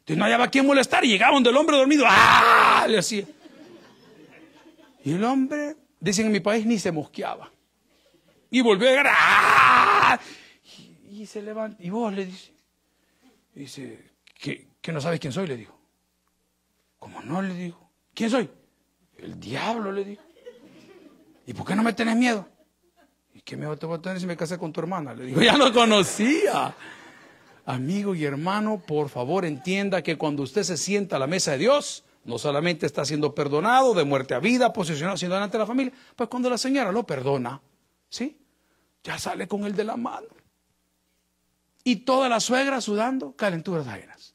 [0.00, 2.86] Entonces no hallaba quien molestar y llegaba donde el hombre dormido, ¡ah!
[2.88, 3.24] Le hacía.
[5.04, 7.51] Y el hombre, dicen en mi país, ni se mosqueaba.
[8.52, 9.06] Y volvió a llegar.
[9.10, 10.20] ¡ah!
[11.10, 11.82] Y, se levanta.
[11.82, 12.52] Y vos le dice.
[13.54, 15.76] Dice, que, que no sabes quién soy, le dijo.
[16.98, 17.40] ¿Cómo no?
[17.40, 17.90] Le dijo.
[18.14, 18.50] ¿Quién soy?
[19.16, 20.22] El diablo, le dijo.
[21.46, 22.46] ¿Y por qué no me tenés miedo?
[23.34, 25.14] ¿Y qué miedo te a tener si me casé con tu hermana?
[25.14, 26.74] Le dijo, ya lo conocía.
[27.64, 31.58] Amigo y hermano, por favor entienda que cuando usted se sienta a la mesa de
[31.58, 35.66] Dios, no solamente está siendo perdonado de muerte a vida, posicionado, siendo delante de la
[35.66, 37.62] familia, pues cuando la señora lo perdona,
[38.10, 38.41] ¿sí?
[39.02, 40.28] Ya sale con el de la mano.
[41.84, 44.34] Y toda la suegra sudando calenturas ajenas.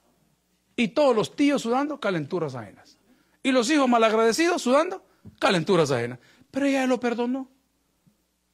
[0.75, 2.97] Y todos los tíos sudando calenturas ajenas.
[3.41, 5.05] Y los hijos malagradecidos sudando
[5.39, 6.19] calenturas ajenas.
[6.51, 7.49] Pero ella lo perdonó.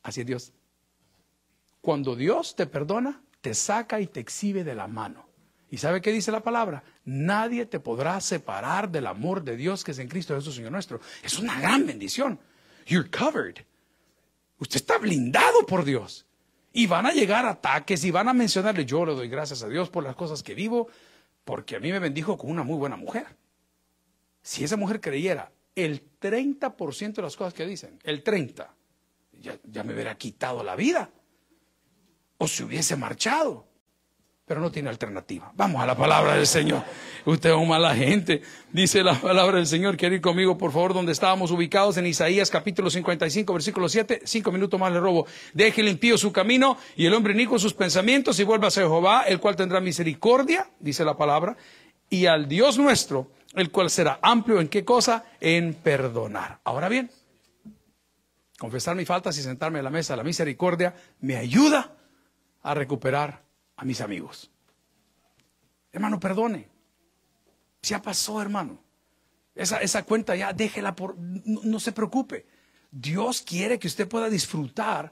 [0.03, 0.53] Así es Dios.
[1.81, 5.27] Cuando Dios te perdona, te saca y te exhibe de la mano.
[5.69, 6.83] ¿Y sabe qué dice la palabra?
[7.03, 11.01] Nadie te podrá separar del amor de Dios que es en Cristo Jesús, Señor nuestro.
[11.23, 12.39] Es una gran bendición.
[12.85, 13.65] You're covered.
[14.57, 16.25] Usted está blindado por Dios.
[16.71, 19.89] Y van a llegar ataques y van a mencionarle, yo le doy gracias a Dios
[19.89, 20.87] por las cosas que vivo,
[21.45, 23.27] porque a mí me bendijo con una muy buena mujer.
[24.41, 28.67] Si esa mujer creyera el 30% de las cosas que dicen, el 30%,
[29.39, 31.11] ya, ya me hubiera quitado la vida.
[32.39, 33.67] O se hubiese marchado.
[34.45, 35.51] Pero no tiene alternativa.
[35.55, 36.83] Vamos a la palabra del Señor.
[37.25, 38.41] Usted es un mala gente.
[38.73, 39.95] Dice la palabra del Señor.
[39.95, 44.21] Quiere ir conmigo, por favor, donde estábamos ubicados en Isaías capítulo 55, versículo 7.
[44.25, 45.25] Cinco minutos más le robo.
[45.53, 49.39] Deje limpio su camino y el hombre con sus pensamientos y vuelva a Jehová, el
[49.39, 51.55] cual tendrá misericordia, dice la palabra,
[52.09, 55.25] y al Dios nuestro, el cual será amplio en qué cosa?
[55.39, 56.59] En perdonar.
[56.63, 57.09] Ahora bien,
[58.59, 61.95] confesar mis faltas y sentarme a la mesa de la misericordia me ayuda
[62.61, 63.43] a recuperar
[63.83, 64.49] a mis amigos.
[65.91, 66.69] Hermano, perdone.
[67.81, 68.81] Ya pasó, hermano.
[69.53, 71.17] Esa, esa cuenta ya déjela por...
[71.17, 72.47] No, se preocupe.
[72.89, 75.11] Dios quiere que usted pueda disfrutar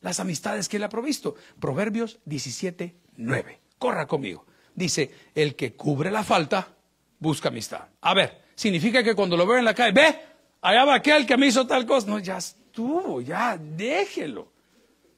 [0.00, 1.34] las amistades que Él ha provisto.
[1.58, 3.60] Proverbios 17, 9.
[3.76, 4.46] Corra conmigo.
[4.72, 6.76] Dice, el que cubre la falta,
[7.18, 7.88] busca amistad.
[8.02, 10.20] A ver, significa que cuando lo veo en la calle, ve,
[10.60, 12.06] allá va aquel que me hizo tal cosa.
[12.06, 14.52] No, ya estuvo, ya déjelo.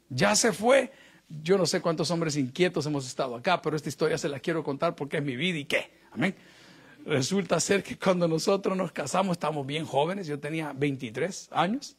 [0.09, 0.91] Ya se fue.
[1.29, 4.63] Yo no sé cuántos hombres inquietos hemos estado acá, pero esta historia se la quiero
[4.63, 5.91] contar porque es mi vida y qué.
[6.13, 6.35] Amén.
[7.07, 11.97] Resulta ser que cuando nosotros nos casamos estábamos bien jóvenes, yo tenía 23 años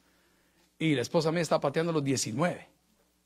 [0.80, 2.68] y la esposa mía estaba pateando los 19,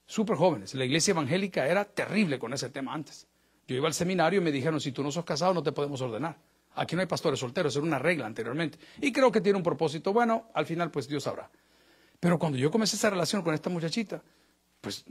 [0.06, 0.74] súper jóvenes.
[0.74, 3.28] La iglesia evangélica era terrible con ese tema antes.
[3.68, 6.02] Yo iba al seminario y me dijeron, si tú no sos casado no te podemos
[6.02, 6.38] ordenar.
[6.76, 8.78] Aquí no hay pastores solteros, era una regla anteriormente.
[9.02, 11.50] Y creo que tiene un propósito bueno, al final pues Dios sabrá.
[12.20, 14.22] Pero cuando yo comencé esa relación con esta muchachita,
[14.82, 15.06] pues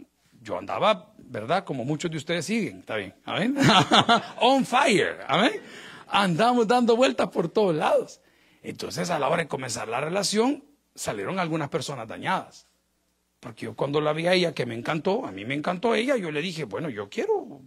[0.49, 1.65] yo andaba, ¿verdad?
[1.65, 3.55] Como muchos de ustedes siguen, está bien, amén.
[4.41, 5.61] On fire, amén.
[6.07, 8.23] Andamos dando vueltas por todos lados.
[8.63, 12.67] Entonces, a la hora de comenzar la relación, salieron algunas personas dañadas.
[13.41, 16.17] Porque yo cuando la vi a ella, que me encantó, a mí me encantó ella,
[16.17, 17.61] yo le dije, bueno, yo quiero,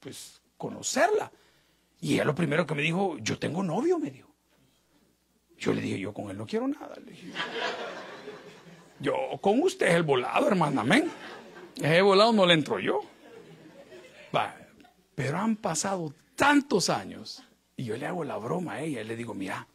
[0.00, 1.30] pues, conocerla.
[2.00, 4.34] Y ella lo primero que me dijo, yo tengo novio, me dijo.
[5.58, 6.94] Yo le dije, yo con él no quiero nada.
[8.98, 11.10] Yo con usted es el volado, hermana, amén.
[11.82, 13.00] He volado no le entro yo.
[15.14, 17.42] pero han pasado tantos años
[17.76, 19.66] y yo le hago la broma a ella y le digo, mira,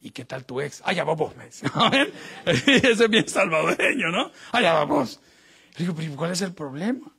[0.00, 0.82] ¿y qué tal tu ex?
[0.84, 1.34] Allá vamos,
[2.46, 4.30] Ese es bien salvadoreño, ¿no?
[4.52, 5.20] Allá vamos.
[5.76, 7.12] Le digo, pero ¿cuál es el problema?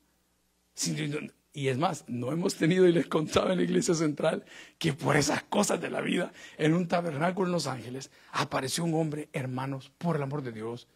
[1.51, 4.45] Y es más, no hemos tenido, y les contaba en la iglesia central,
[4.77, 8.93] que por esas cosas de la vida, en un tabernáculo en Los Ángeles, apareció un
[8.93, 10.87] hombre, hermanos, por el amor de Dios,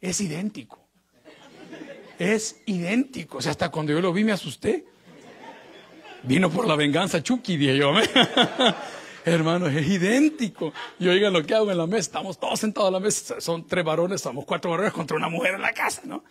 [0.00, 0.83] es idéntico
[2.18, 3.38] es idéntico.
[3.38, 4.86] O sea, hasta cuando yo lo vi me asusté.
[6.22, 7.92] Vino por la venganza Chucky, dije yo.
[9.24, 10.72] Hermano, es idéntico.
[10.98, 12.00] Y oigan lo que hago en la mesa.
[12.00, 13.40] Estamos todos sentados a la mesa.
[13.40, 16.24] Son tres varones, somos cuatro varones contra una mujer en la casa, ¿no?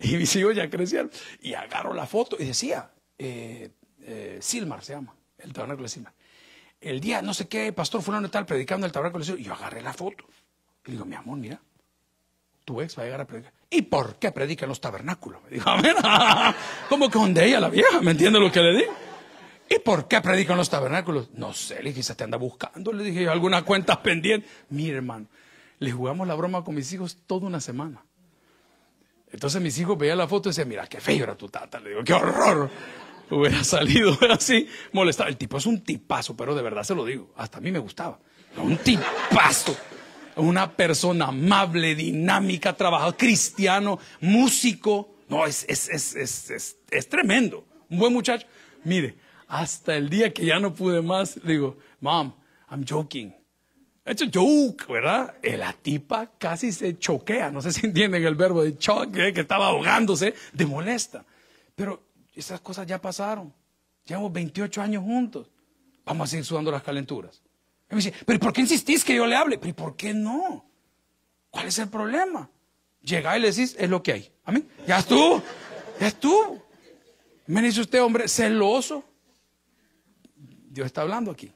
[0.00, 1.10] Y mis hijos ya crecieron.
[1.40, 3.70] Y agarro la foto y decía, eh,
[4.02, 6.12] eh, Silmar se llama, el tabernáculo de Silmar.
[6.80, 9.40] El día, no sé qué, pastor fulano tal, predicando el tabernáculo de Silmar.
[9.40, 10.24] Y yo agarré la foto.
[10.86, 11.60] Y digo, mi amor, mira,
[12.64, 13.52] tu ex va a llegar a predicar.
[13.70, 15.42] ¿Y por qué predica en los tabernáculos?
[15.44, 15.70] Me dijo,
[16.88, 18.00] ¿cómo que donde ella la vieja?
[18.00, 18.92] ¿Me entiende lo que le digo?
[19.68, 21.30] ¿Y por qué predica en los tabernáculos?
[21.32, 22.92] No sé, le dije, se te anda buscando.
[22.92, 24.48] Le dije, ¿alguna cuenta pendiente?
[24.70, 25.26] Mire, hermano,
[25.78, 28.04] le jugamos la broma con mis hijos toda una semana.
[29.32, 31.80] Entonces mis hijos veían la foto y decían, mira, qué feo era tu tata.
[31.80, 32.70] Le digo, qué horror.
[33.30, 35.28] Hubiera salido así, molestado.
[35.28, 37.32] El tipo es un tipazo, pero de verdad se lo digo.
[37.36, 38.18] Hasta a mí me gustaba.
[38.58, 39.76] Un tipazo
[40.36, 45.16] una persona amable, dinámica, trabajador, cristiano, músico.
[45.28, 47.64] No, es, es, es, es, tremendo.
[47.88, 48.46] Un buen muchacho.
[48.84, 49.16] Mire,
[49.48, 52.32] hasta el día que ya no pude más, digo, Mom,
[52.70, 53.34] I'm joking.
[54.06, 55.34] It's a joke, ¿verdad?
[55.42, 59.40] Y la tipa casi se choquea, no sé si entienden el verbo de choque, que
[59.40, 61.24] estaba ahogándose de molesta.
[61.74, 62.02] Pero
[62.34, 63.52] esas cosas ya pasaron.
[64.04, 65.50] Llevamos 28 años juntos.
[66.04, 67.43] Vamos a seguir sudando las calenturas
[67.90, 69.58] me dice, pero ¿por qué insistís que yo le hable?
[69.58, 70.64] Pero por qué no?
[71.50, 72.50] ¿Cuál es el problema?
[73.02, 74.32] Llega y le decís, es lo que hay.
[74.44, 74.68] Amén.
[74.86, 75.42] Ya estuvo,
[76.00, 76.66] ya estuvo.
[77.46, 79.04] Me dice usted, hombre, celoso.
[80.36, 81.52] Dios está hablando aquí.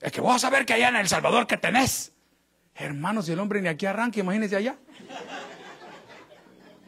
[0.00, 2.12] Es que vos a saber que allá en El Salvador que tenés.
[2.74, 4.76] Hermanos, si el hombre ni aquí arranca, imagínese allá.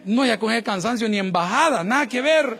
[0.05, 2.59] No, ya con el cansancio ni embajada, nada que ver.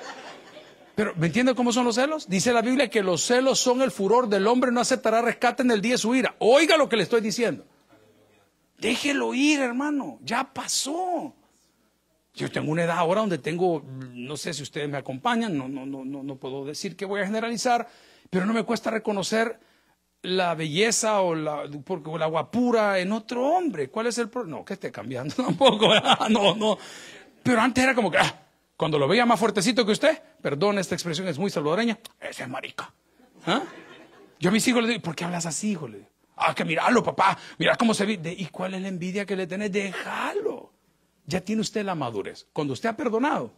[0.95, 2.29] Pero, ¿me entiende cómo son los celos?
[2.29, 5.71] Dice la Biblia que los celos son el furor del hombre, no aceptará rescate en
[5.71, 6.35] el día de su ira.
[6.39, 7.65] Oiga lo que le estoy diciendo.
[8.79, 10.19] Déjelo ir, hermano.
[10.23, 11.35] Ya pasó.
[12.35, 15.85] Yo tengo una edad ahora donde tengo, no sé si ustedes me acompañan, no, no,
[15.85, 17.87] no, no, no puedo decir que voy a generalizar,
[18.31, 19.61] pero no me cuesta reconocer
[20.23, 21.65] la belleza o la,
[22.05, 23.89] o la guapura en otro hombre.
[23.89, 24.59] ¿Cuál es el problema?
[24.59, 25.89] No, que esté cambiando tampoco.
[26.31, 26.79] No, no.
[27.43, 28.42] Pero antes era como que, ah,
[28.83, 32.49] cuando lo veía más fuertecito que usted, perdón, esta expresión es muy salvadoreña, ese es
[32.49, 32.93] marica.
[33.47, 33.63] ¿Ah?
[34.41, 35.87] Yo a mis hijos les digo, ¿por qué hablas así, hijo?
[35.87, 38.35] Le digo, ah, que miralo, papá, mira cómo se ve.
[38.37, 39.71] ¿Y cuál es la envidia que le tenés?
[39.71, 40.73] Déjalo.
[41.27, 42.49] Ya tiene usted la madurez.
[42.53, 43.55] Cuando usted ha perdonado,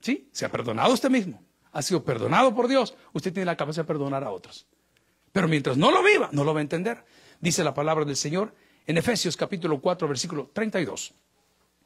[0.00, 0.30] ¿sí?
[0.32, 1.44] Se ha perdonado usted mismo.
[1.70, 4.66] ha sido perdonado por Dios, usted tiene la capacidad de perdonar a otros.
[5.30, 7.04] Pero mientras no lo viva, no lo va a entender.
[7.38, 8.54] Dice la palabra del Señor
[8.86, 11.12] en Efesios capítulo 4, versículo 32.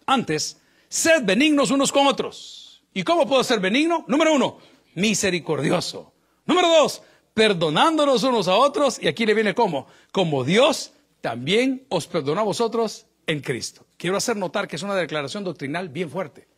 [0.06, 0.62] Antes,
[0.96, 2.82] sed benignos unos con otros.
[2.94, 4.04] ¿Y cómo puedo ser benigno?
[4.08, 4.58] Número uno,
[4.94, 6.14] misericordioso.
[6.46, 7.02] Número dos,
[7.34, 8.98] perdonándonos unos a otros.
[9.00, 9.86] Y aquí le viene cómo.
[10.10, 13.84] Como Dios también os perdonó a vosotros en Cristo.
[13.98, 16.48] Quiero hacer notar que es una declaración doctrinal bien fuerte.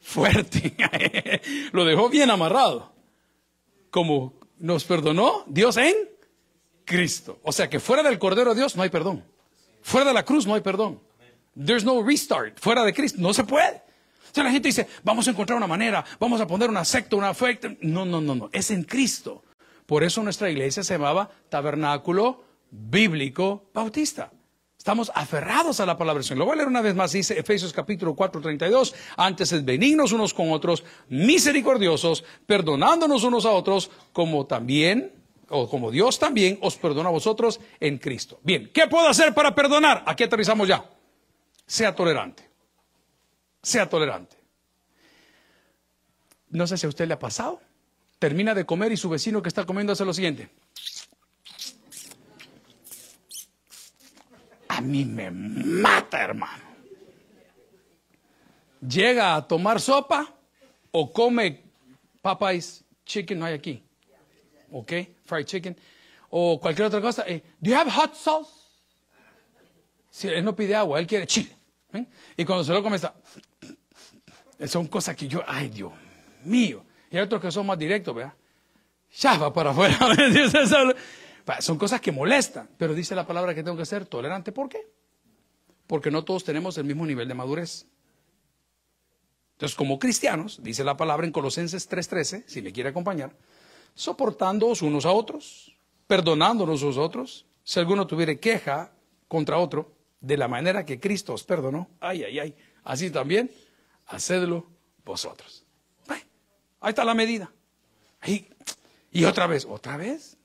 [0.00, 0.74] Fuerte.
[1.72, 2.92] Lo dejó bien amarrado.
[3.90, 5.94] Como nos perdonó Dios en
[6.84, 7.38] Cristo.
[7.44, 9.24] O sea que fuera del Cordero de Dios no hay perdón.
[9.82, 11.00] Fuera de la cruz no hay perdón.
[11.54, 12.58] There's no restart.
[12.58, 13.82] Fuera de Cristo no se puede.
[14.30, 17.16] O sea, la gente dice, vamos a encontrar una manera, vamos a poner una secta,
[17.16, 17.58] una fe.
[17.80, 18.50] No, no, no, no.
[18.52, 19.42] Es en Cristo.
[19.86, 24.30] Por eso nuestra iglesia se llamaba Tabernáculo Bíblico Bautista.
[24.78, 26.38] Estamos aferrados a la palabra del Señor.
[26.38, 27.12] Lo voy a leer una vez más.
[27.12, 28.94] Dice Efesios capítulo 4, 32.
[29.16, 35.12] Antes es benignos unos con otros, misericordiosos, perdonándonos unos a otros, como también,
[35.48, 38.38] o como Dios también os perdona a vosotros en Cristo.
[38.42, 40.04] Bien, ¿qué puedo hacer para perdonar?
[40.06, 40.82] Aquí aterrizamos ya.
[41.70, 42.42] Sea tolerante.
[43.62, 44.36] Sea tolerante.
[46.48, 47.60] No sé si a usted le ha pasado.
[48.18, 50.50] Termina de comer y su vecino que está comiendo hace lo siguiente.
[54.80, 56.64] a mí me mata, hermano.
[58.80, 60.34] Llega a tomar sopa
[60.90, 61.62] o come
[62.22, 63.84] Popeyes chicken, no hay aquí.
[64.72, 64.92] ¿Ok?
[65.26, 65.76] Fried chicken.
[66.30, 67.24] O cualquier otra cosa.
[67.26, 68.50] Eh, ¿Do you have hot sauce?
[70.08, 71.59] Si él no pide agua, él quiere chile.
[71.92, 72.06] ¿Eh?
[72.36, 73.14] Y cuando se lo come está...
[74.66, 75.92] Son cosas que yo, ay Dios
[76.44, 76.84] mío.
[77.10, 78.34] Y hay otros que son más directos, ¿verdad?
[79.18, 79.98] Ya va para afuera.
[81.60, 84.52] Son cosas que molestan, pero dice la palabra que tengo que ser tolerante.
[84.52, 84.86] ¿Por qué?
[85.86, 87.86] Porque no todos tenemos el mismo nivel de madurez.
[89.52, 93.34] Entonces, como cristianos, dice la palabra en Colosenses 3:13, si me quiere acompañar,
[93.94, 95.76] soportándoos unos a otros,
[96.06, 98.92] perdonándonos a otros, si alguno tuviera queja
[99.26, 103.50] contra otro, de la manera que Cristo os perdonó, ay, ay, ay, así también,
[104.06, 104.66] hacedlo
[105.04, 105.64] vosotros.
[106.80, 107.52] Ahí está la medida.
[109.10, 110.38] y otra vez, otra vez,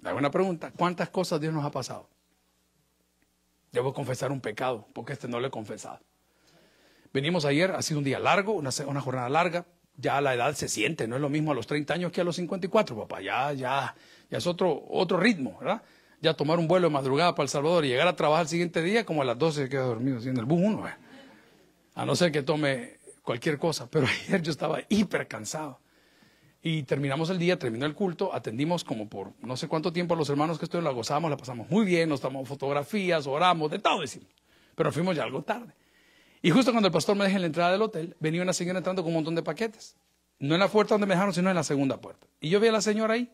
[0.00, 2.08] la buena pregunta, ¿cuántas cosas Dios nos ha pasado?
[3.72, 6.00] Debo confesar un pecado, porque este no lo he confesado.
[7.12, 8.70] Venimos ayer, ha sido un día largo, una,
[9.00, 9.66] jornada larga,
[9.96, 12.24] ya la edad se siente, no es lo mismo a los 30 años que a
[12.24, 13.94] los 54, papá, ya, ya,
[14.30, 15.82] ya es otro, otro ritmo, ¿verdad?
[16.20, 18.82] Ya tomar un vuelo de madrugada para El Salvador y llegar a trabajar el siguiente
[18.82, 20.84] día, como a las 12 se queda dormido, haciendo el bus uno,
[21.94, 25.80] a no ser que tome cualquier cosa, pero ayer yo estaba hiper cansado.
[26.62, 30.16] Y terminamos el día, terminó el culto, atendimos como por no sé cuánto tiempo a
[30.16, 33.78] los hermanos que estuvieron, la gozamos, la pasamos muy bien, nos tomamos fotografías, oramos, de
[33.78, 34.28] todo decimos.
[34.74, 35.72] Pero fuimos ya algo tarde.
[36.42, 38.78] Y justo cuando el pastor me deja en la entrada del hotel, venía una señora
[38.78, 39.96] entrando con un montón de paquetes.
[40.38, 42.26] No en la puerta donde me dejaron, sino en la segunda puerta.
[42.40, 43.30] Y yo vi a la señora ahí.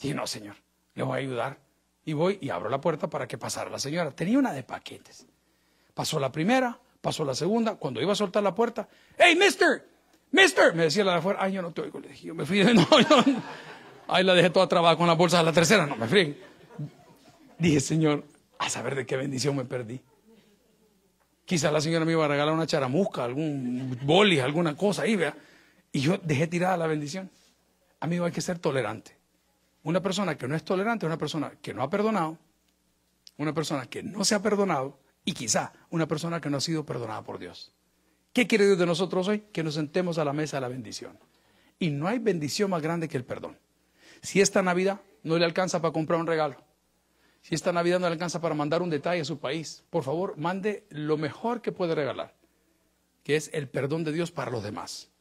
[0.00, 0.56] Dije, no, señor,
[0.94, 1.58] le voy a ayudar.
[2.06, 4.10] Y voy y abro la puerta para que pasara la señora.
[4.12, 5.26] Tenía una de paquetes.
[5.92, 7.74] Pasó la primera, pasó la segunda.
[7.74, 8.88] Cuando iba a soltar la puerta,
[9.18, 9.84] ¡Hey, mister!
[10.30, 11.98] Mister, me decía la de afuera, ay, yo no te oigo.
[11.98, 12.86] Le dije, yo me fui, no,
[14.08, 16.36] ahí la dejé toda trabada con la bolsa de la tercera, no me fui.
[17.58, 18.24] Dije, Señor,
[18.58, 20.00] a saber de qué bendición me perdí.
[21.44, 25.34] Quizás la señora me iba a regalar una charamusca, algún boli, alguna cosa ahí, vea.
[25.92, 27.30] Y yo dejé tirada la bendición.
[28.00, 29.15] Amigo, hay que ser tolerante.
[29.86, 32.38] Una persona que no es tolerante es una persona que no ha perdonado,
[33.36, 36.84] una persona que no se ha perdonado y quizá una persona que no ha sido
[36.84, 37.72] perdonada por Dios.
[38.32, 39.44] ¿Qué quiere Dios de nosotros hoy?
[39.52, 41.16] Que nos sentemos a la mesa de la bendición.
[41.78, 43.60] Y no hay bendición más grande que el perdón.
[44.22, 46.56] Si esta Navidad no le alcanza para comprar un regalo,
[47.42, 50.36] si esta Navidad no le alcanza para mandar un detalle a su país, por favor,
[50.36, 52.34] mande lo mejor que puede regalar,
[53.22, 55.12] que es el perdón de Dios para los demás.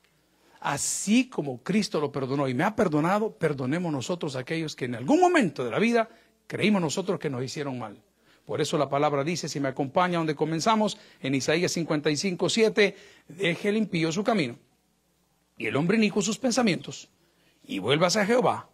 [0.65, 4.95] Así como Cristo lo perdonó y me ha perdonado, perdonemos nosotros a aquellos que en
[4.95, 6.09] algún momento de la vida
[6.47, 8.01] creímos nosotros que nos hicieron mal.
[8.47, 12.95] Por eso la palabra dice, si me acompaña donde comenzamos, en Isaías 55, 7,
[13.27, 14.57] deje el impío su camino
[15.55, 17.09] y el hombre inico sus pensamientos
[17.63, 18.67] y vuelvas a Jehová,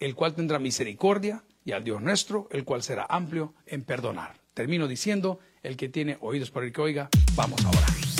[0.00, 4.34] el cual tendrá misericordia y al Dios nuestro, el cual será amplio en perdonar.
[4.52, 7.86] Termino diciendo, el que tiene oídos para el que oiga, vamos ahora.